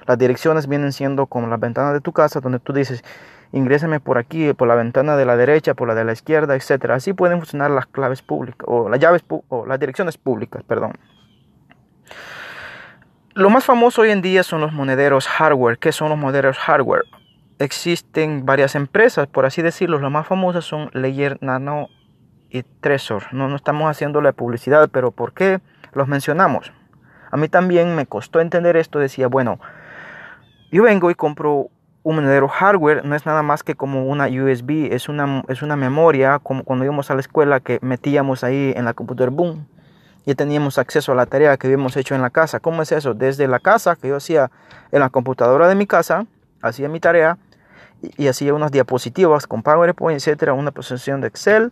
Las 0.08 0.18
direcciones 0.18 0.68
vienen 0.68 0.94
siendo 0.94 1.28
como 1.28 1.48
las 1.48 1.60
ventanas 1.60 1.94
de 1.94 2.02
tu 2.02 2.12
casa 2.12 2.40
donde 2.40 2.60
tú 2.60 2.74
dices, 2.74 3.04
ingréseme 3.52 4.00
por 4.00 4.18
aquí, 4.18 4.54
por 4.54 4.68
la 4.68 4.76
ventana 4.76 5.16
de 5.16 5.26
la 5.26 5.36
derecha, 5.38 5.74
por 5.74 5.88
la 5.88 5.96
de 5.96 6.06
la 6.06 6.14
izquierda, 6.14 6.56
etc. 6.56 6.92
Así 6.92 7.14
pueden 7.14 7.40
funcionar 7.40 7.72
las 7.72 7.86
claves 7.86 8.22
públicas 8.22 8.66
o 8.68 8.90
las 8.90 9.00
llaves 9.00 9.24
o 9.50 9.66
las 9.66 9.80
direcciones 9.80 10.18
públicas, 10.18 10.64
perdón. 10.64 10.94
Lo 13.34 13.50
más 13.50 13.64
famoso 13.64 14.02
hoy 14.02 14.12
en 14.12 14.22
día 14.22 14.44
son 14.44 14.60
los 14.60 14.74
monederos 14.74 15.28
hardware. 15.28 15.78
¿Qué 15.78 15.94
son 15.94 16.10
los 16.10 16.18
monederos 16.18 16.58
hardware? 16.58 17.04
Existen 17.60 18.46
varias 18.46 18.76
empresas, 18.76 19.28
por 19.28 19.46
así 19.46 19.62
decirlo. 19.62 20.00
Las 20.00 20.12
más 20.12 20.28
famosas 20.28 20.66
son 20.66 20.90
Ledger 20.94 21.38
Nano 21.42 21.88
y 22.50 22.64
Trezor. 22.64 23.34
No, 23.34 23.48
no 23.48 23.56
estamos 23.56 23.90
haciendo 23.90 24.20
la 24.22 24.34
publicidad, 24.34 24.90
pero 24.92 25.12
¿por 25.12 25.34
qué 25.34 25.62
los 25.94 26.10
mencionamos? 26.10 26.74
A 27.32 27.38
mí 27.38 27.50
también 27.50 27.96
me 27.96 28.06
costó 28.06 28.40
entender 28.40 28.76
esto. 28.78 29.00
Decía, 29.00 29.28
bueno, 29.28 29.60
yo 30.72 30.84
vengo 30.84 31.10
y 31.10 31.16
compro 31.16 31.70
un 32.04 32.16
monedero 32.16 32.48
hardware 32.48 33.06
no 33.06 33.16
es 33.16 33.26
nada 33.26 33.44
más 33.44 33.64
que 33.64 33.76
como 33.76 34.06
una 34.08 34.26
USB, 34.26 34.92
es 34.92 35.08
una, 35.08 35.44
es 35.48 35.62
una 35.62 35.76
memoria, 35.76 36.40
como 36.40 36.64
cuando 36.64 36.84
íbamos 36.86 37.12
a 37.12 37.14
la 37.14 37.22
escuela 37.22 37.60
que 37.60 37.80
metíamos 37.82 38.44
ahí 38.44 38.74
en 38.76 38.86
la 38.86 38.94
computadora, 38.94 39.32
boom, 39.32 39.68
y 40.26 40.34
teníamos 40.36 40.78
acceso 40.78 41.12
a 41.12 41.16
la 41.16 41.26
tarea 41.26 41.58
que 41.58 41.68
habíamos 41.68 41.96
hecho 41.98 42.16
en 42.16 42.22
la 42.22 42.30
casa. 42.30 42.60
¿Cómo 42.60 42.82
es 42.82 42.92
eso? 42.92 43.14
Desde 43.14 43.48
la 43.48 43.60
casa, 43.60 43.96
que 43.96 44.08
yo 44.08 44.16
hacía 44.16 44.52
en 44.92 45.00
la 45.00 45.10
computadora 45.10 45.68
de 45.68 45.76
mi 45.76 45.88
casa, 45.88 46.26
hacía 46.62 46.90
mi 46.90 47.00
tarea 47.00 47.38
y, 48.18 48.28
hacía 48.28 48.54
unas 48.54 48.72
diapositivas 48.72 49.48
con 49.48 49.64
PowerPoint, 49.64 50.18
etcétera, 50.18 50.54
una 50.54 50.72
presentación 50.72 51.22
de 51.22 51.28
Excel. 51.28 51.72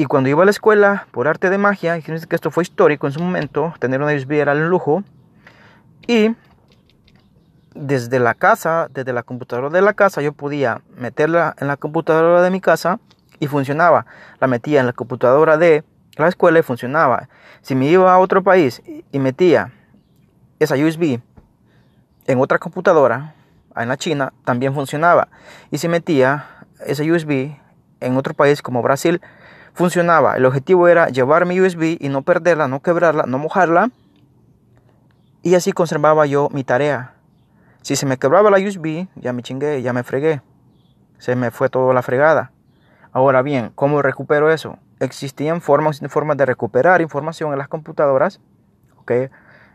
Y 0.00 0.04
cuando 0.04 0.30
iba 0.30 0.42
a 0.42 0.44
la 0.44 0.52
escuela, 0.52 1.08
por 1.10 1.26
arte 1.26 1.50
de 1.50 1.58
magia, 1.58 2.00
que 2.00 2.14
esto 2.14 2.52
fue 2.52 2.62
histórico 2.62 3.08
en 3.08 3.12
su 3.12 3.20
momento, 3.20 3.74
tener 3.80 4.00
una 4.00 4.14
USB 4.14 4.30
era 4.34 4.52
el 4.52 4.68
lujo. 4.68 5.02
Y 6.06 6.36
desde 7.74 8.20
la 8.20 8.34
casa, 8.34 8.88
desde 8.94 9.12
la 9.12 9.24
computadora 9.24 9.70
de 9.70 9.82
la 9.82 9.94
casa, 9.94 10.22
yo 10.22 10.32
podía 10.32 10.82
meterla 10.96 11.56
en 11.58 11.66
la 11.66 11.76
computadora 11.76 12.42
de 12.42 12.50
mi 12.50 12.60
casa 12.60 13.00
y 13.40 13.48
funcionaba. 13.48 14.06
La 14.38 14.46
metía 14.46 14.78
en 14.78 14.86
la 14.86 14.92
computadora 14.92 15.56
de 15.56 15.82
la 16.14 16.28
escuela 16.28 16.60
y 16.60 16.62
funcionaba. 16.62 17.28
Si 17.62 17.74
me 17.74 17.86
iba 17.86 18.14
a 18.14 18.18
otro 18.18 18.44
país 18.44 18.80
y 19.10 19.18
metía 19.18 19.72
esa 20.60 20.76
USB 20.76 21.18
en 22.26 22.38
otra 22.38 22.60
computadora, 22.60 23.34
en 23.74 23.88
la 23.88 23.96
China, 23.96 24.32
también 24.44 24.74
funcionaba. 24.74 25.26
Y 25.72 25.78
si 25.78 25.88
metía 25.88 26.46
esa 26.86 27.02
USB 27.02 27.56
en 27.98 28.16
otro 28.16 28.34
país 28.34 28.62
como 28.62 28.80
Brasil, 28.80 29.20
funcionaba. 29.78 30.36
El 30.36 30.44
objetivo 30.44 30.88
era 30.88 31.06
llevar 31.06 31.46
mi 31.46 31.60
USB 31.60 31.96
y 32.00 32.08
no 32.08 32.22
perderla, 32.22 32.66
no 32.66 32.82
quebrarla, 32.82 33.24
no 33.26 33.38
mojarla. 33.38 33.90
Y 35.42 35.54
así 35.54 35.70
conservaba 35.70 36.26
yo 36.26 36.48
mi 36.52 36.64
tarea 36.64 37.14
Si 37.82 37.94
se 37.94 38.04
me 38.04 38.18
quebraba 38.18 38.50
la 38.50 38.58
USB, 38.58 39.06
ya 39.14 39.32
me 39.32 39.42
chingué, 39.42 39.80
ya 39.80 39.92
me 39.92 40.02
fregué. 40.02 40.42
Se 41.18 41.36
me 41.36 41.52
fue 41.52 41.70
toda 41.70 41.94
la 41.94 42.02
fregada. 42.02 42.50
Ahora 43.12 43.40
bien, 43.42 43.70
¿cómo 43.76 44.02
recupero 44.02 44.50
eso? 44.50 44.78
Existían 44.98 45.60
formas, 45.60 46.00
formas 46.08 46.36
de 46.36 46.44
recuperar 46.44 47.00
información 47.00 47.52
en 47.52 47.58
las 47.58 47.68
computadoras. 47.68 48.40
¿okay? 48.98 49.30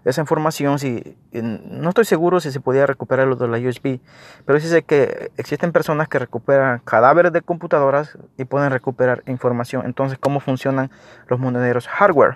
Esa 0.05 0.21
información, 0.21 0.79
si, 0.79 1.15
no 1.31 1.89
estoy 1.89 2.03
seguro 2.05 2.39
si 2.41 2.51
se 2.51 2.59
podía 2.59 2.85
recuperar 2.85 3.27
lo 3.27 3.35
de 3.37 3.47
la 3.47 3.57
USB, 3.57 3.99
pero 4.45 4.59
sí 4.59 4.67
sé 4.67 4.83
que 4.83 5.31
existen 5.37 5.71
personas 5.71 6.09
que 6.09 6.19
recuperan 6.19 6.79
cadáveres 6.79 7.31
de 7.31 7.41
computadoras 7.41 8.17
y 8.37 8.43
pueden 8.43 8.71
recuperar 8.71 9.23
información. 9.27 9.83
Entonces, 9.85 10.17
¿cómo 10.19 10.41
funcionan 10.41 10.91
los 11.27 11.39
monederos 11.39 11.87
hardware? 11.87 12.35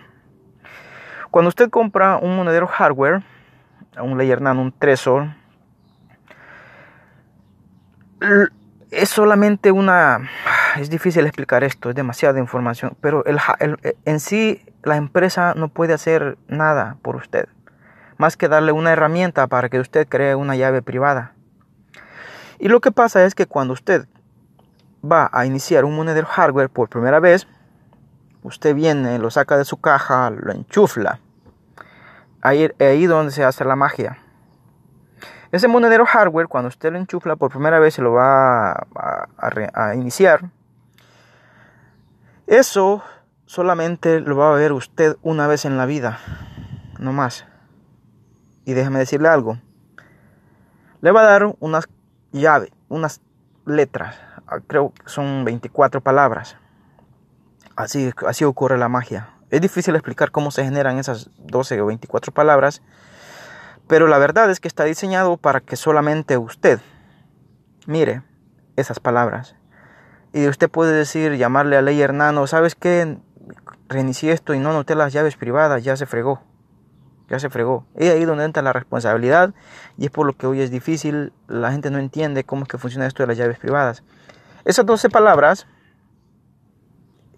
Cuando 1.30 1.50
usted 1.50 1.70
compra 1.70 2.18
un 2.18 2.38
monedero 2.38 2.68
hardware, 2.68 3.22
un 4.02 4.18
Layer 4.18 4.42
un 4.42 4.72
Trezor, 4.72 5.28
es 8.92 9.10
solamente 9.10 9.72
una... 9.72 10.30
Es 10.78 10.90
difícil 10.90 11.26
explicar 11.26 11.64
esto, 11.64 11.90
es 11.90 11.96
demasiada 11.96 12.40
información, 12.40 12.96
pero 13.02 13.26
el, 13.26 13.40
en 14.06 14.20
sí 14.20 14.62
la 14.84 14.96
empresa 14.96 15.54
no 15.56 15.70
puede 15.70 15.94
hacer 15.94 16.38
nada 16.48 16.98
por 17.02 17.16
usted, 17.16 17.48
más 18.18 18.38
que 18.38 18.48
darle 18.48 18.72
una 18.72 18.92
herramienta 18.92 19.48
para 19.48 19.70
que 19.70 19.80
usted 19.80 20.08
cree 20.08 20.36
una 20.36 20.56
llave 20.56 20.82
privada. 20.82 21.34
Y 22.60 22.70
lo 22.70 22.82
que 22.82 22.92
pasa 22.92 23.24
es 23.26 23.36
que 23.36 23.46
cuando 23.46 23.74
usted 23.74 24.08
va 25.04 25.30
a 25.32 25.46
iniciar 25.46 25.86
un 25.86 25.96
monedero 25.96 26.28
hardware 26.28 26.70
por 26.70 26.90
primera 26.90 27.20
vez, 27.20 27.48
usted 28.44 28.74
viene, 28.74 29.20
lo 29.20 29.30
saca 29.30 29.58
de 29.58 29.66
su 29.66 29.78
caja, 29.78 30.30
lo 30.32 30.52
enchufla. 30.52 31.20
Ahí, 32.42 32.72
ahí 32.80 33.06
donde 33.06 33.32
se 33.32 33.44
hace 33.44 33.64
la 33.66 33.76
magia. 33.76 34.18
Ese 35.52 35.68
monedero 35.68 36.06
hardware, 36.06 36.48
cuando 36.48 36.68
usted 36.68 36.92
lo 36.92 36.98
enchufla 36.98 37.36
por 37.36 37.52
primera 37.52 37.80
vez 37.80 37.98
y 37.98 38.02
lo 38.02 38.14
va 38.14 38.72
a, 38.74 39.96
iniciar, 39.96 40.50
eso 42.48 43.02
solamente 43.46 44.20
lo 44.20 44.36
va 44.36 44.52
a 44.52 44.56
ver 44.56 44.74
usted 44.74 45.16
una 45.22 45.48
vez 45.48 45.64
en 45.64 45.78
la 45.78 45.86
vida, 45.86 46.20
no 47.00 47.14
más. 47.14 47.46
Y 48.68 48.74
déjeme 48.74 49.00
decirle 49.00 49.30
algo. 49.30 49.58
Le 51.00 51.12
va 51.12 51.22
a 51.22 51.24
dar 51.24 51.56
unas 51.62 51.88
llaves, 52.34 52.70
unas 52.90 53.22
letras, 53.66 54.20
creo 54.68 54.92
que 54.92 55.08
son 55.10 55.46
24 55.46 56.02
palabras. 56.02 56.58
Así, 57.78 58.12
así 58.28 58.44
ocurre 58.44 58.78
la 58.78 58.90
magia. 58.90 59.30
Es 59.52 59.62
difícil 59.62 59.96
explicar 59.96 60.32
cómo 60.32 60.52
se 60.52 60.66
generan 60.66 60.98
esas 60.98 61.30
12 61.38 61.80
o 61.80 61.86
24 61.86 62.34
palabras, 62.34 62.82
pero 63.88 64.08
la 64.08 64.18
verdad 64.18 64.52
es 64.52 64.60
que 64.60 64.68
está 64.68 64.84
diseñado 64.84 65.38
para 65.38 65.62
que 65.62 65.78
solamente 65.78 66.38
usted 66.38 66.82
mire 67.86 68.22
esas 68.76 69.00
palabras. 69.00 69.56
Y 70.34 70.46
usted 70.46 70.70
puede 70.70 70.92
decir, 70.92 71.38
llamarle 71.38 71.78
a 71.78 71.82
Ley 71.82 72.02
Hernano, 72.02 72.48
¿sabes 72.48 72.76
qué? 72.76 73.18
Reinicié 73.88 74.34
esto 74.34 74.54
y 74.54 74.60
no 74.60 74.74
noté 74.74 74.94
las 74.94 75.14
llaves 75.14 75.38
privadas, 75.38 75.86
ya 75.86 75.96
se 75.96 76.06
fregó. 76.06 76.42
Ya 77.30 77.40
se 77.40 77.50
fregó. 77.50 77.86
Es 77.96 78.14
ahí 78.14 78.26
donde 78.26 78.46
entra 78.46 78.64
la 78.64 78.74
responsabilidad 78.74 79.54
y 79.98 80.06
es 80.06 80.12
por 80.12 80.26
lo 80.26 80.34
que 80.34 80.48
hoy 80.48 80.62
es 80.62 80.72
difícil, 80.72 81.34
la 81.48 81.72
gente 81.72 81.92
no 81.92 82.00
entiende 82.00 82.44
cómo 82.44 82.64
es 82.64 82.70
que 82.70 82.78
funciona 82.78 83.06
esto 83.06 83.24
de 83.24 83.28
las 83.28 83.38
llaves 83.38 83.60
privadas. 83.60 84.04
Esas 84.66 84.86
12 84.86 85.10
palabras 85.10 85.68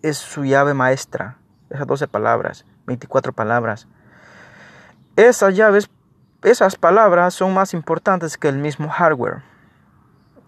es 0.01 0.17
su 0.17 0.45
llave 0.45 0.73
maestra. 0.73 1.37
Esas 1.69 1.87
12 1.87 2.07
palabras, 2.07 2.65
24 2.85 3.33
palabras. 3.33 3.87
Esas 5.15 5.55
llaves 5.55 5.89
esas 6.41 6.77
palabras 6.77 7.33
son 7.33 7.53
más 7.53 7.73
importantes 7.73 8.37
que 8.37 8.47
el 8.47 8.57
mismo 8.57 8.87
hardware. 8.87 9.41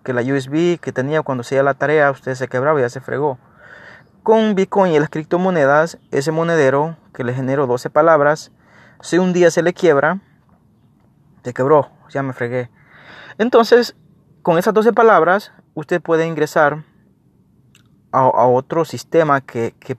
Que 0.05 0.13
la 0.13 0.21
USB 0.21 0.79
que 0.79 0.93
tenía 0.93 1.21
cuando 1.21 1.41
hacía 1.41 1.63
la 1.63 1.73
tarea, 1.73 2.09
usted 2.11 2.35
se 2.35 2.47
quebraba 2.47 2.79
y 2.79 2.83
ya 2.83 2.89
se 2.89 3.01
fregó. 3.01 3.37
Con 4.23 4.55
Bitcoin 4.55 4.93
y 4.93 4.99
las 4.99 5.09
criptomonedas, 5.09 5.97
ese 6.11 6.31
monedero 6.31 6.95
que 7.13 7.25
le 7.25 7.33
generó 7.33 7.67
12 7.67 7.89
palabras, 7.89 8.53
si 9.01 9.17
un 9.17 9.33
día 9.33 9.51
se 9.51 9.63
le 9.63 9.73
quiebra, 9.73 10.19
se 11.43 11.53
quebró, 11.53 11.89
ya 12.09 12.23
me 12.23 12.33
fregué. 12.33 12.69
Entonces, 13.37 13.95
con 14.41 14.57
esas 14.57 14.73
12 14.73 14.93
palabras, 14.93 15.51
usted 15.73 16.01
puede 16.01 16.27
ingresar 16.27 16.83
a, 18.11 18.45
otro 18.45 18.85
sistema 18.85 19.41
que, 19.41 19.73
que, 19.79 19.97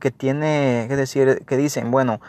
que 0.00 0.10
tiene, 0.10 0.84
es 0.84 0.96
decir, 0.96 1.44
que 1.46 1.56
dicen, 1.56 1.90
bueno, 1.90 2.20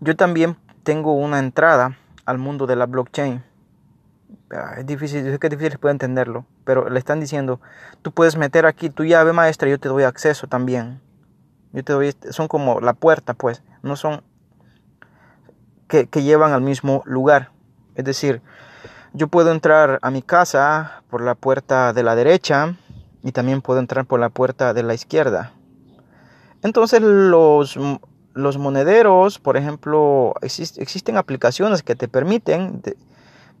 yo 0.00 0.14
también 0.16 0.56
tengo 0.82 1.14
una 1.14 1.38
entrada 1.38 1.96
al 2.24 2.38
mundo 2.38 2.66
de 2.66 2.76
la 2.76 2.86
blockchain. 2.86 3.42
Ah, 4.50 4.74
es 4.78 4.86
difícil, 4.86 5.24
yo 5.24 5.32
sé 5.32 5.38
que 5.38 5.46
es 5.46 5.50
difícil 5.50 5.78
puede 5.78 5.92
entenderlo, 5.92 6.46
pero 6.64 6.88
le 6.88 6.98
están 6.98 7.20
diciendo, 7.20 7.60
tú 8.02 8.12
puedes 8.12 8.36
meter 8.36 8.66
aquí 8.66 8.90
tu 8.90 9.04
llave 9.04 9.32
maestra, 9.32 9.68
yo 9.68 9.78
te 9.78 9.88
doy 9.88 10.04
acceso 10.04 10.46
también. 10.46 11.00
Yo 11.72 11.84
te 11.84 11.92
doy, 11.92 12.14
son 12.30 12.48
como 12.48 12.80
la 12.80 12.94
puerta, 12.94 13.34
pues, 13.34 13.62
no 13.82 13.96
son 13.96 14.22
que, 15.88 16.22
llevan 16.22 16.52
al 16.52 16.60
mismo 16.60 17.02
lugar. 17.06 17.50
Es 17.94 18.04
decir, 18.04 18.42
yo 19.12 19.28
puedo 19.28 19.50
entrar 19.50 19.98
a 20.02 20.10
mi 20.10 20.22
casa 20.22 21.02
por 21.10 21.22
la 21.22 21.34
puerta 21.34 21.92
de 21.92 22.02
la 22.02 22.14
derecha 22.14 22.76
y 23.22 23.32
también 23.32 23.62
puedo 23.62 23.80
entrar 23.80 24.04
por 24.04 24.20
la 24.20 24.28
puerta 24.28 24.74
de 24.74 24.82
la 24.82 24.94
izquierda. 24.94 25.52
Entonces 26.62 27.00
los 27.02 27.78
los 28.38 28.56
monederos, 28.56 29.40
por 29.40 29.56
ejemplo, 29.56 30.34
existen 30.42 31.16
aplicaciones 31.16 31.82
que 31.82 31.96
te 31.96 32.06
permiten, 32.06 32.82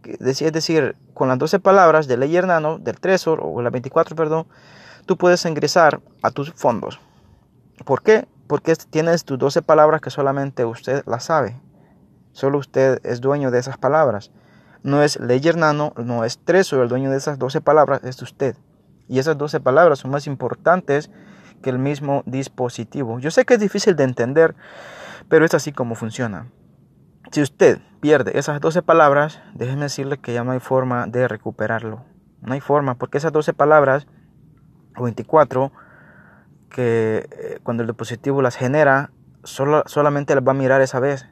es 0.04 0.52
decir, 0.52 0.94
con 1.14 1.28
las 1.28 1.38
12 1.38 1.58
palabras 1.58 2.06
de 2.06 2.16
Ledger 2.16 2.46
Nano, 2.46 2.78
del 2.78 3.00
Trezor 3.00 3.40
o 3.42 3.60
la 3.60 3.70
24, 3.70 4.14
perdón, 4.14 4.46
tú 5.04 5.16
puedes 5.16 5.44
ingresar 5.46 6.00
a 6.22 6.30
tus 6.30 6.52
fondos. 6.52 7.00
¿Por 7.84 8.02
qué? 8.02 8.28
Porque 8.46 8.76
tienes 8.76 9.24
tus 9.24 9.36
12 9.36 9.62
palabras 9.62 10.00
que 10.00 10.10
solamente 10.10 10.64
usted 10.64 11.02
las 11.06 11.24
sabe. 11.24 11.56
Solo 12.38 12.58
usted 12.58 13.00
es 13.04 13.20
dueño 13.20 13.50
de 13.50 13.58
esas 13.58 13.78
palabras. 13.78 14.30
No 14.84 15.02
es 15.02 15.18
Ledger 15.18 15.56
Nano, 15.56 15.92
no 15.96 16.22
es 16.22 16.38
Trezor 16.38 16.84
el 16.84 16.88
dueño 16.88 17.10
de 17.10 17.16
esas 17.16 17.36
12 17.36 17.60
palabras, 17.60 18.04
es 18.04 18.22
usted. 18.22 18.54
Y 19.08 19.18
esas 19.18 19.36
12 19.36 19.58
palabras 19.58 19.98
son 19.98 20.12
más 20.12 20.28
importantes 20.28 21.10
que 21.62 21.70
el 21.70 21.80
mismo 21.80 22.22
dispositivo. 22.26 23.18
Yo 23.18 23.32
sé 23.32 23.44
que 23.44 23.54
es 23.54 23.60
difícil 23.60 23.96
de 23.96 24.04
entender, 24.04 24.54
pero 25.28 25.44
es 25.44 25.52
así 25.52 25.72
como 25.72 25.96
funciona. 25.96 26.46
Si 27.32 27.42
usted 27.42 27.80
pierde 27.98 28.38
esas 28.38 28.60
12 28.60 28.82
palabras, 28.82 29.42
déjeme 29.54 29.82
decirle 29.82 30.18
que 30.18 30.32
ya 30.32 30.44
no 30.44 30.52
hay 30.52 30.60
forma 30.60 31.08
de 31.08 31.26
recuperarlo. 31.26 32.04
No 32.40 32.52
hay 32.52 32.60
forma, 32.60 32.94
porque 32.94 33.18
esas 33.18 33.32
12 33.32 33.52
palabras, 33.52 34.06
o 34.96 35.02
24, 35.02 35.72
que 36.70 37.28
eh, 37.32 37.58
cuando 37.64 37.82
el 37.82 37.88
dispositivo 37.88 38.42
las 38.42 38.54
genera, 38.54 39.10
solamente 39.42 40.36
las 40.36 40.46
va 40.46 40.52
a 40.52 40.54
mirar 40.54 40.82
esa 40.82 41.00
vez. 41.00 41.26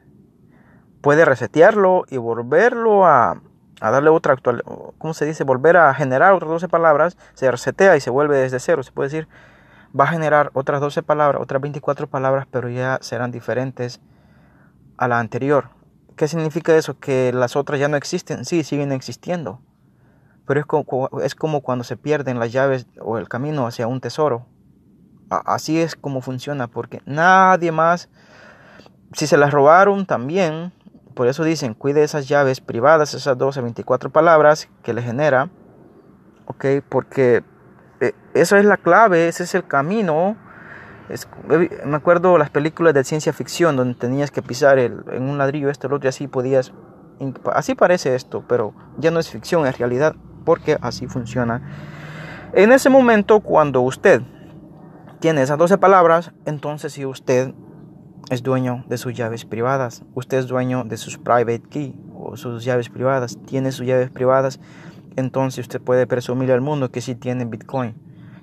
Puede 1.01 1.25
resetearlo 1.25 2.05
y 2.09 2.17
volverlo 2.17 3.05
a, 3.05 3.41
darle 3.79 4.09
otra 4.09 4.33
actual, 4.33 4.63
¿cómo 4.97 5.13
se 5.13 5.25
dice? 5.25 5.43
Volver 5.43 5.77
a 5.77 5.93
generar 5.93 6.33
otras 6.33 6.49
12 6.49 6.67
palabras, 6.67 7.17
se 7.33 7.49
resetea 7.49 7.95
y 7.95 8.01
se 8.01 8.09
vuelve 8.09 8.37
desde 8.37 8.59
cero. 8.59 8.83
Se 8.83 8.91
puede 8.91 9.09
decir, 9.09 9.27
va 9.97 10.05
a 10.05 10.07
generar 10.07 10.51
otras 10.53 10.81
12 10.81 11.03
palabras, 11.03 11.41
otras 11.41 11.61
24 11.61 12.07
palabras, 12.07 12.47
pero 12.49 12.69
ya 12.69 12.97
serán 13.01 13.31
diferentes 13.31 14.01
a 14.97 15.07
la 15.07 15.19
anterior. 15.19 15.69
¿Qué 16.15 16.27
significa 16.27 16.75
eso? 16.75 16.99
Que 16.99 17.31
las 17.31 17.55
otras 17.55 17.79
ya 17.79 17.87
no 17.87 17.95
existen. 17.95 18.43
Sí, 18.43 18.63
siguen 18.63 18.91
existiendo. 18.91 19.61
Pero 20.47 20.59
es 20.59 20.65
como, 20.65 21.09
es 21.21 21.35
como 21.35 21.61
cuando 21.61 21.83
se 21.83 21.95
pierden 21.95 22.39
las 22.39 22.51
llaves 22.51 22.87
o 22.99 23.19
el 23.19 23.29
camino 23.29 23.67
hacia 23.67 23.85
un 23.85 24.01
tesoro. 24.01 24.45
Así 25.29 25.79
es 25.79 25.95
como 25.95 26.21
funciona, 26.21 26.67
porque 26.67 27.01
nadie 27.05 27.71
más, 27.71 28.09
si 29.13 29.27
se 29.27 29.37
las 29.37 29.51
robaron 29.51 30.05
también, 30.05 30.71
por 31.17 31.27
eso 31.27 31.43
dicen, 31.43 31.73
cuide 31.73 32.03
esas 32.03 32.27
llaves 32.27 32.61
privadas, 32.61 33.15
esas 33.15 33.35
12, 33.35 33.61
24 33.61 34.11
palabras 34.11 34.69
que 34.83 34.93
le 34.93 35.01
genera, 35.01 35.49
ok, 36.45 36.65
porque 36.87 37.43
eh, 37.99 38.13
esa 38.35 38.59
es 38.59 38.65
la 38.65 38.77
clave, 38.77 39.27
ese 39.27 39.45
es 39.45 39.55
el 39.55 39.65
camino. 39.65 40.37
me 41.85 41.95
acuerdo 41.95 42.37
las 42.37 42.51
películas 42.51 42.93
de 42.93 43.03
ciencia 43.03 43.33
ficción 43.33 43.75
donde 43.75 43.95
tenías 43.95 44.29
que 44.29 44.43
pisar 44.43 44.77
el, 44.77 45.03
en 45.11 45.23
un 45.23 45.39
ladrillo 45.39 45.71
esto, 45.71 45.87
el 45.87 45.93
otro 45.93 46.07
y 46.07 46.09
así 46.09 46.27
podías... 46.27 46.71
Así 47.51 47.73
parece 47.73 48.13
esto, 48.13 48.43
pero 48.47 48.75
ya 48.99 49.09
no 49.09 49.19
es 49.19 49.27
ficción, 49.27 49.65
es 49.65 49.79
realidad, 49.79 50.15
porque 50.45 50.77
así 50.81 51.07
funciona. 51.07 51.63
En 52.53 52.71
ese 52.71 52.91
momento, 52.91 53.39
cuando 53.39 53.81
usted 53.81 54.21
tiene 55.19 55.41
esas 55.41 55.57
12 55.57 55.79
palabras, 55.79 56.31
entonces 56.45 56.93
si 56.93 57.07
usted 57.07 57.55
es 58.29 58.43
dueño 58.43 58.83
de 58.87 58.97
sus 58.97 59.13
llaves 59.13 59.45
privadas, 59.45 60.03
usted 60.13 60.37
es 60.37 60.47
dueño 60.47 60.83
de 60.83 60.97
sus 60.97 61.17
private 61.17 61.63
key 61.69 61.99
o 62.13 62.35
sus 62.35 62.63
llaves 62.63 62.89
privadas, 62.89 63.37
tiene 63.45 63.71
sus 63.71 63.85
llaves 63.85 64.09
privadas, 64.09 64.59
entonces 65.15 65.65
usted 65.65 65.81
puede 65.81 66.07
presumir 66.07 66.51
al 66.51 66.61
mundo 66.61 66.91
que 66.91 67.01
sí 67.01 67.15
tiene 67.15 67.45
Bitcoin. 67.45 67.95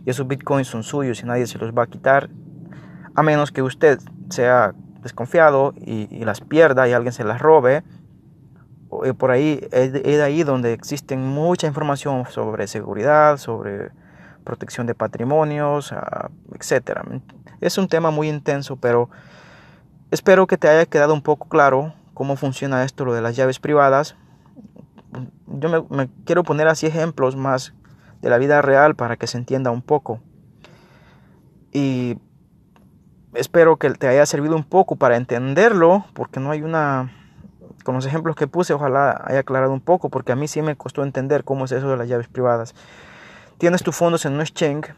Y 0.06 0.10
esos 0.10 0.26
Bitcoins 0.26 0.68
son 0.68 0.82
suyos 0.82 1.22
y 1.22 1.26
nadie 1.26 1.46
se 1.46 1.58
los 1.58 1.72
va 1.72 1.84
a 1.84 1.86
quitar. 1.86 2.28
A 3.14 3.22
menos 3.22 3.52
que 3.52 3.62
usted 3.62 3.98
sea 4.28 4.74
desconfiado 5.02 5.72
y, 5.76 6.24
las 6.24 6.40
pierda 6.40 6.88
y 6.88 6.92
alguien 6.92 7.12
se 7.12 7.24
las 7.24 7.40
robe. 7.40 7.84
eh, 9.04 9.14
por 9.14 9.30
ahí 9.30 9.66
es 9.70 9.92
de 9.92 10.22
ahí 10.22 10.42
donde 10.42 10.72
existen 10.72 11.20
mucha 11.20 11.66
información 11.66 12.24
sobre 12.28 12.66
seguridad, 12.66 13.36
sobre 13.36 13.90
protección 14.44 14.86
de 14.86 14.94
patrimonios, 14.94 15.92
ah, 15.92 16.30
etc. 16.54 17.00
Es 17.60 17.78
un 17.78 17.88
tema 17.88 18.10
muy 18.10 18.28
intenso, 18.28 18.76
pero 18.76 19.10
espero 20.14 20.46
que 20.46 20.56
te 20.56 20.68
haya 20.68 20.86
quedado 20.86 21.12
un 21.12 21.22
poco 21.22 21.48
claro 21.48 21.92
cómo 22.14 22.36
funciona 22.36 22.84
esto, 22.84 23.04
lo 23.04 23.12
de 23.12 23.20
las 23.20 23.34
llaves 23.36 23.58
privadas. 23.58 24.16
Yo 25.46 25.86
me, 25.90 26.08
quiero 26.24 26.44
poner 26.44 26.68
así 26.68 26.86
ejemplos 26.86 27.36
más 27.36 27.74
de 28.22 28.30
la 28.30 28.38
vida 28.38 28.62
real 28.62 28.94
para 28.94 29.16
que 29.16 29.26
se 29.26 29.38
entienda 29.38 29.70
un 29.72 29.82
poco. 29.82 30.20
Y 31.72 32.18
espero 33.34 33.76
que 33.76 33.90
te 33.90 34.06
haya 34.06 34.24
servido 34.24 34.54
un 34.54 34.64
poco 34.64 34.96
para 34.96 35.16
entenderlo, 35.16 36.04
porque 36.14 36.40
no 36.40 36.50
hay 36.50 36.62
una... 36.62 37.12
Con 37.82 37.96
los 37.96 38.06
ejemplos 38.06 38.36
que 38.36 38.46
puse, 38.46 38.72
ojalá 38.72 39.20
haya 39.26 39.40
aclarado 39.40 39.72
un 39.72 39.80
poco, 39.80 40.08
porque 40.08 40.32
a 40.32 40.36
mí 40.36 40.48
sí 40.48 40.62
me 40.62 40.76
costó 40.76 41.02
entender 41.02 41.44
cómo 41.44 41.66
es 41.66 41.72
eso 41.72 41.90
de 41.90 41.96
las 41.96 42.08
llaves 42.08 42.28
privadas. 42.28 42.74
Tienes 43.58 43.82
tus 43.82 43.94
fondos 43.94 44.24
en 44.24 44.34
un 44.34 44.40
exchange, 44.40 44.94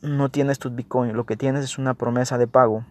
no 0.00 0.30
tienes 0.30 0.58
tus 0.58 0.74
bitcoin, 0.74 1.14
lo 1.14 1.26
que 1.26 1.36
tienes 1.36 1.64
es 1.64 1.76
una 1.76 1.94
promesa 1.94 2.38
de 2.38 2.46
pago. 2.46 2.84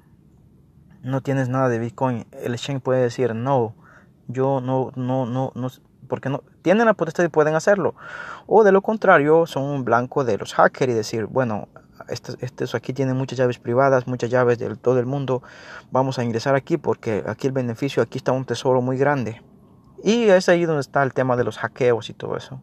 No 1.08 1.22
tienes 1.22 1.48
nada 1.48 1.70
de 1.70 1.80
bitcoin. 1.80 2.28
El 2.34 2.54
exchange 2.54 2.82
puede 2.82 3.02
decir, 3.02 3.34
no, 3.34 3.74
yo 4.28 4.60
no, 4.60 4.92
no, 4.96 5.26
no, 5.26 5.54
no, 5.56 5.68
porque 6.10 6.28
no 6.28 6.44
tienen 6.62 6.86
la 6.86 6.96
potestad 6.96 7.24
y 7.24 7.30
pueden 7.30 7.56
hacerlo. 7.56 7.96
O 8.46 8.66
de 8.66 8.74
lo 8.74 8.82
contrario, 8.82 9.46
son 9.46 9.64
un 9.64 9.86
blanco 9.86 10.26
de 10.26 10.38
los 10.38 10.54
hackers 10.54 10.92
y 10.92 10.96
decir, 10.96 11.26
bueno, 11.26 11.70
este, 12.10 12.34
este, 12.46 12.66
aquí 12.76 12.92
tiene 12.92 13.14
muchas 13.14 13.38
llaves 13.38 13.58
privadas, 13.58 14.06
muchas 14.06 14.30
llaves 14.30 14.60
de 14.60 14.76
todo 14.76 15.00
el 15.00 15.06
mundo. 15.06 15.44
Vamos 15.92 16.20
a 16.20 16.26
ingresar 16.26 16.56
aquí 16.56 16.76
porque 16.76 17.24
aquí 17.26 17.48
el 17.48 17.54
beneficio, 17.54 18.04
aquí 18.04 18.18
está 18.18 18.34
un 18.34 18.44
tesoro 18.44 18.82
muy 18.82 18.98
grande. 18.98 19.42
Y 20.04 20.26
es 20.26 20.50
ahí 20.50 20.66
donde 20.66 20.82
está 20.82 21.04
el 21.04 21.14
tema 21.14 21.38
de 21.38 21.46
los 21.46 21.58
hackeos 21.58 22.10
y 22.10 22.14
todo 22.14 22.36
eso. 22.36 22.62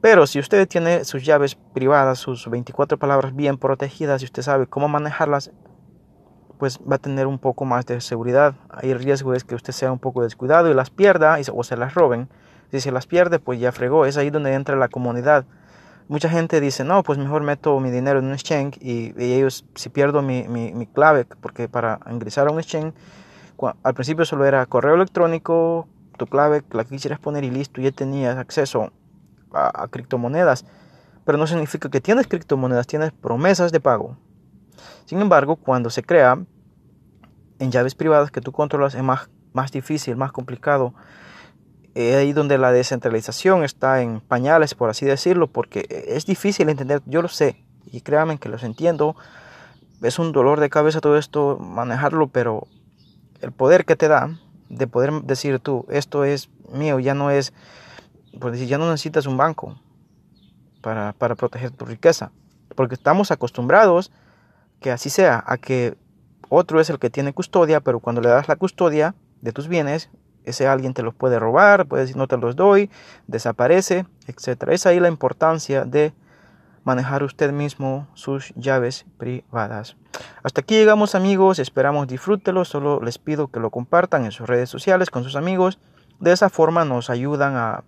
Pero 0.00 0.26
si 0.26 0.38
usted 0.38 0.66
tiene 0.66 1.04
sus 1.04 1.22
llaves 1.22 1.54
privadas, 1.54 2.18
sus 2.18 2.48
24 2.48 2.98
palabras 2.98 3.36
bien 3.36 3.58
protegidas 3.58 4.22
y 4.22 4.24
usted 4.24 4.42
sabe 4.42 4.66
cómo 4.66 4.88
manejarlas, 4.88 5.50
pues 6.58 6.78
va 6.80 6.96
a 6.96 6.98
tener 6.98 7.26
un 7.26 7.38
poco 7.38 7.64
más 7.64 7.86
de 7.86 8.00
seguridad. 8.00 8.54
Ahí 8.68 8.90
el 8.90 8.98
riesgo 8.98 9.34
es 9.34 9.44
que 9.44 9.54
usted 9.54 9.72
sea 9.72 9.92
un 9.92 9.98
poco 9.98 10.22
descuidado 10.22 10.70
y 10.70 10.74
las 10.74 10.90
pierda 10.90 11.38
o 11.52 11.64
se 11.64 11.76
las 11.76 11.94
roben. 11.94 12.28
Si 12.70 12.80
se 12.80 12.92
las 12.92 13.06
pierde, 13.06 13.38
pues 13.38 13.60
ya 13.60 13.72
fregó. 13.72 14.04
Es 14.04 14.16
ahí 14.16 14.30
donde 14.30 14.52
entra 14.52 14.76
la 14.76 14.88
comunidad 14.88 15.46
mucha 16.08 16.28
gente 16.28 16.60
dice, 16.60 16.84
no, 16.84 17.02
pues 17.02 17.18
mejor 17.18 17.42
meto 17.42 17.78
mi 17.80 17.90
dinero 17.90 18.18
en 18.18 18.26
un 18.26 18.32
exchange 18.32 18.78
y, 18.80 19.12
ellos, 19.18 19.64
si 19.74 19.90
pierdo 19.90 20.22
mi, 20.22 20.48
mi, 20.48 20.86
clave, 20.86 21.26
porque 21.40 21.68
para 21.68 22.00
ingresar 22.10 22.48
a 22.48 22.50
un 22.50 22.58
exchange, 22.58 22.94
al 23.82 23.94
principio 23.94 24.24
solo 24.24 24.44
era 24.46 24.64
correo 24.66 24.94
electrónico, 24.94 25.86
tu 26.16 26.26
clave, 26.26 26.64
la 26.70 26.84
que 26.84 26.90
quisieras 26.90 27.20
poner 27.20 27.44
y 27.44 27.50
listo, 27.50 27.80
ya 27.80 27.92
tenías 27.92 28.36
acceso 28.36 28.90
a, 29.52 29.82
a 29.82 29.88
criptomonedas. 29.88 30.64
Pero 31.24 31.36
no 31.36 31.46
significa 31.46 31.90
que 31.90 32.00
tienes 32.00 32.26
criptomonedas, 32.26 32.86
tienes 32.86 33.12
promesas 33.12 33.70
de 33.70 33.80
pago. 33.80 34.16
Sin 35.08 35.22
embargo, 35.22 35.56
cuando 35.56 35.88
se 35.88 36.02
crea 36.02 36.38
en 37.58 37.70
llaves 37.70 37.94
privadas 37.94 38.30
que 38.30 38.42
tú 38.42 38.52
controlas 38.52 38.94
es 38.94 39.02
más, 39.02 39.30
más 39.54 39.72
difícil, 39.72 40.16
más 40.16 40.32
complicado. 40.32 40.92
Es 41.94 42.16
ahí 42.16 42.34
donde 42.34 42.58
la 42.58 42.72
descentralización 42.72 43.64
está 43.64 44.02
en 44.02 44.20
pañales, 44.20 44.74
por 44.74 44.90
así 44.90 45.06
decirlo, 45.06 45.46
porque 45.46 46.04
es 46.08 46.26
difícil 46.26 46.68
entender, 46.68 47.00
yo 47.06 47.22
lo 47.22 47.28
sé, 47.28 47.64
y 47.86 48.02
créanme 48.02 48.36
que 48.36 48.50
los 48.50 48.62
entiendo, 48.64 49.16
es 50.02 50.18
un 50.18 50.30
dolor 50.30 50.60
de 50.60 50.68
cabeza 50.68 51.00
todo 51.00 51.16
esto, 51.16 51.56
manejarlo, 51.58 52.28
pero 52.28 52.66
el 53.40 53.50
poder 53.52 53.86
que 53.86 53.96
te 53.96 54.08
da 54.08 54.38
de 54.68 54.86
poder 54.88 55.22
decir 55.22 55.58
tú, 55.58 55.86
esto 55.88 56.24
es 56.24 56.50
mío, 56.70 56.98
ya 56.98 57.14
no 57.14 57.30
es, 57.30 57.54
por 58.38 58.52
decir, 58.52 58.68
ya 58.68 58.76
no 58.76 58.84
necesitas 58.90 59.24
un 59.24 59.38
banco 59.38 59.80
para, 60.82 61.14
para 61.14 61.34
proteger 61.34 61.70
tu 61.70 61.86
riqueza, 61.86 62.30
porque 62.76 62.94
estamos 62.94 63.30
acostumbrados 63.30 64.12
que 64.80 64.90
así 64.90 65.10
sea, 65.10 65.42
a 65.46 65.58
que 65.58 65.96
otro 66.48 66.80
es 66.80 66.90
el 66.90 66.98
que 66.98 67.10
tiene 67.10 67.32
custodia, 67.32 67.80
pero 67.80 68.00
cuando 68.00 68.20
le 68.20 68.28
das 68.28 68.48
la 68.48 68.56
custodia 68.56 69.14
de 69.40 69.52
tus 69.52 69.68
bienes, 69.68 70.10
ese 70.44 70.66
alguien 70.66 70.94
te 70.94 71.02
los 71.02 71.14
puede 71.14 71.38
robar, 71.38 71.86
puede 71.86 72.02
decir 72.02 72.16
no 72.16 72.26
te 72.26 72.36
los 72.38 72.56
doy, 72.56 72.90
desaparece, 73.26 74.06
etc. 74.26 74.68
Es 74.70 74.86
ahí 74.86 74.98
la 74.98 75.08
importancia 75.08 75.84
de 75.84 76.12
manejar 76.84 77.22
usted 77.22 77.52
mismo 77.52 78.08
sus 78.14 78.54
llaves 78.54 79.04
privadas. 79.18 79.96
Hasta 80.42 80.62
aquí 80.62 80.74
llegamos 80.74 81.14
amigos, 81.14 81.58
esperamos 81.58 82.08
disfrútelo, 82.08 82.64
solo 82.64 83.00
les 83.02 83.18
pido 83.18 83.48
que 83.48 83.60
lo 83.60 83.70
compartan 83.70 84.24
en 84.24 84.32
sus 84.32 84.46
redes 84.48 84.70
sociales 84.70 85.10
con 85.10 85.22
sus 85.22 85.36
amigos, 85.36 85.78
de 86.18 86.32
esa 86.32 86.48
forma 86.48 86.86
nos 86.86 87.10
ayudan 87.10 87.56
a, 87.56 87.84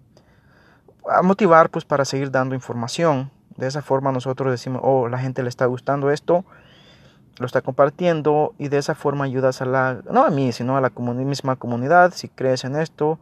a 1.08 1.22
motivar 1.22 1.70
pues 1.70 1.86
para 1.86 2.04
seguir 2.04 2.30
dando 2.30 2.54
información, 2.54 3.30
de 3.56 3.68
esa 3.68 3.80
forma 3.80 4.12
nosotros 4.12 4.50
decimos, 4.50 4.82
oh, 4.84 5.08
la 5.08 5.18
gente 5.18 5.42
le 5.42 5.48
está 5.48 5.64
gustando 5.64 6.10
esto, 6.10 6.44
lo 7.40 7.46
está 7.46 7.62
compartiendo 7.62 8.54
y 8.58 8.68
de 8.68 8.76
esa 8.76 8.94
forma 8.94 9.24
ayudas 9.24 9.62
a 9.62 9.64
la, 9.64 10.02
no 10.10 10.26
a 10.26 10.30
mí, 10.30 10.52
sino 10.52 10.76
a 10.76 10.80
la 10.82 10.90
misma 10.90 11.56
comunidad 11.56 12.12
si 12.14 12.28
crees 12.28 12.64
en 12.64 12.76
esto. 12.76 13.18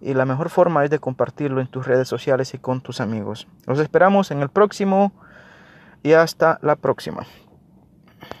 Y 0.00 0.14
la 0.14 0.24
mejor 0.24 0.48
forma 0.48 0.84
es 0.84 0.90
de 0.90 0.98
compartirlo 0.98 1.60
en 1.60 1.66
tus 1.66 1.86
redes 1.86 2.08
sociales 2.08 2.54
y 2.54 2.58
con 2.58 2.80
tus 2.80 3.00
amigos. 3.02 3.46
Los 3.66 3.78
esperamos 3.78 4.30
en 4.30 4.40
el 4.40 4.48
próximo 4.48 5.12
y 6.02 6.14
hasta 6.14 6.58
la 6.62 6.76
próxima. 6.76 7.26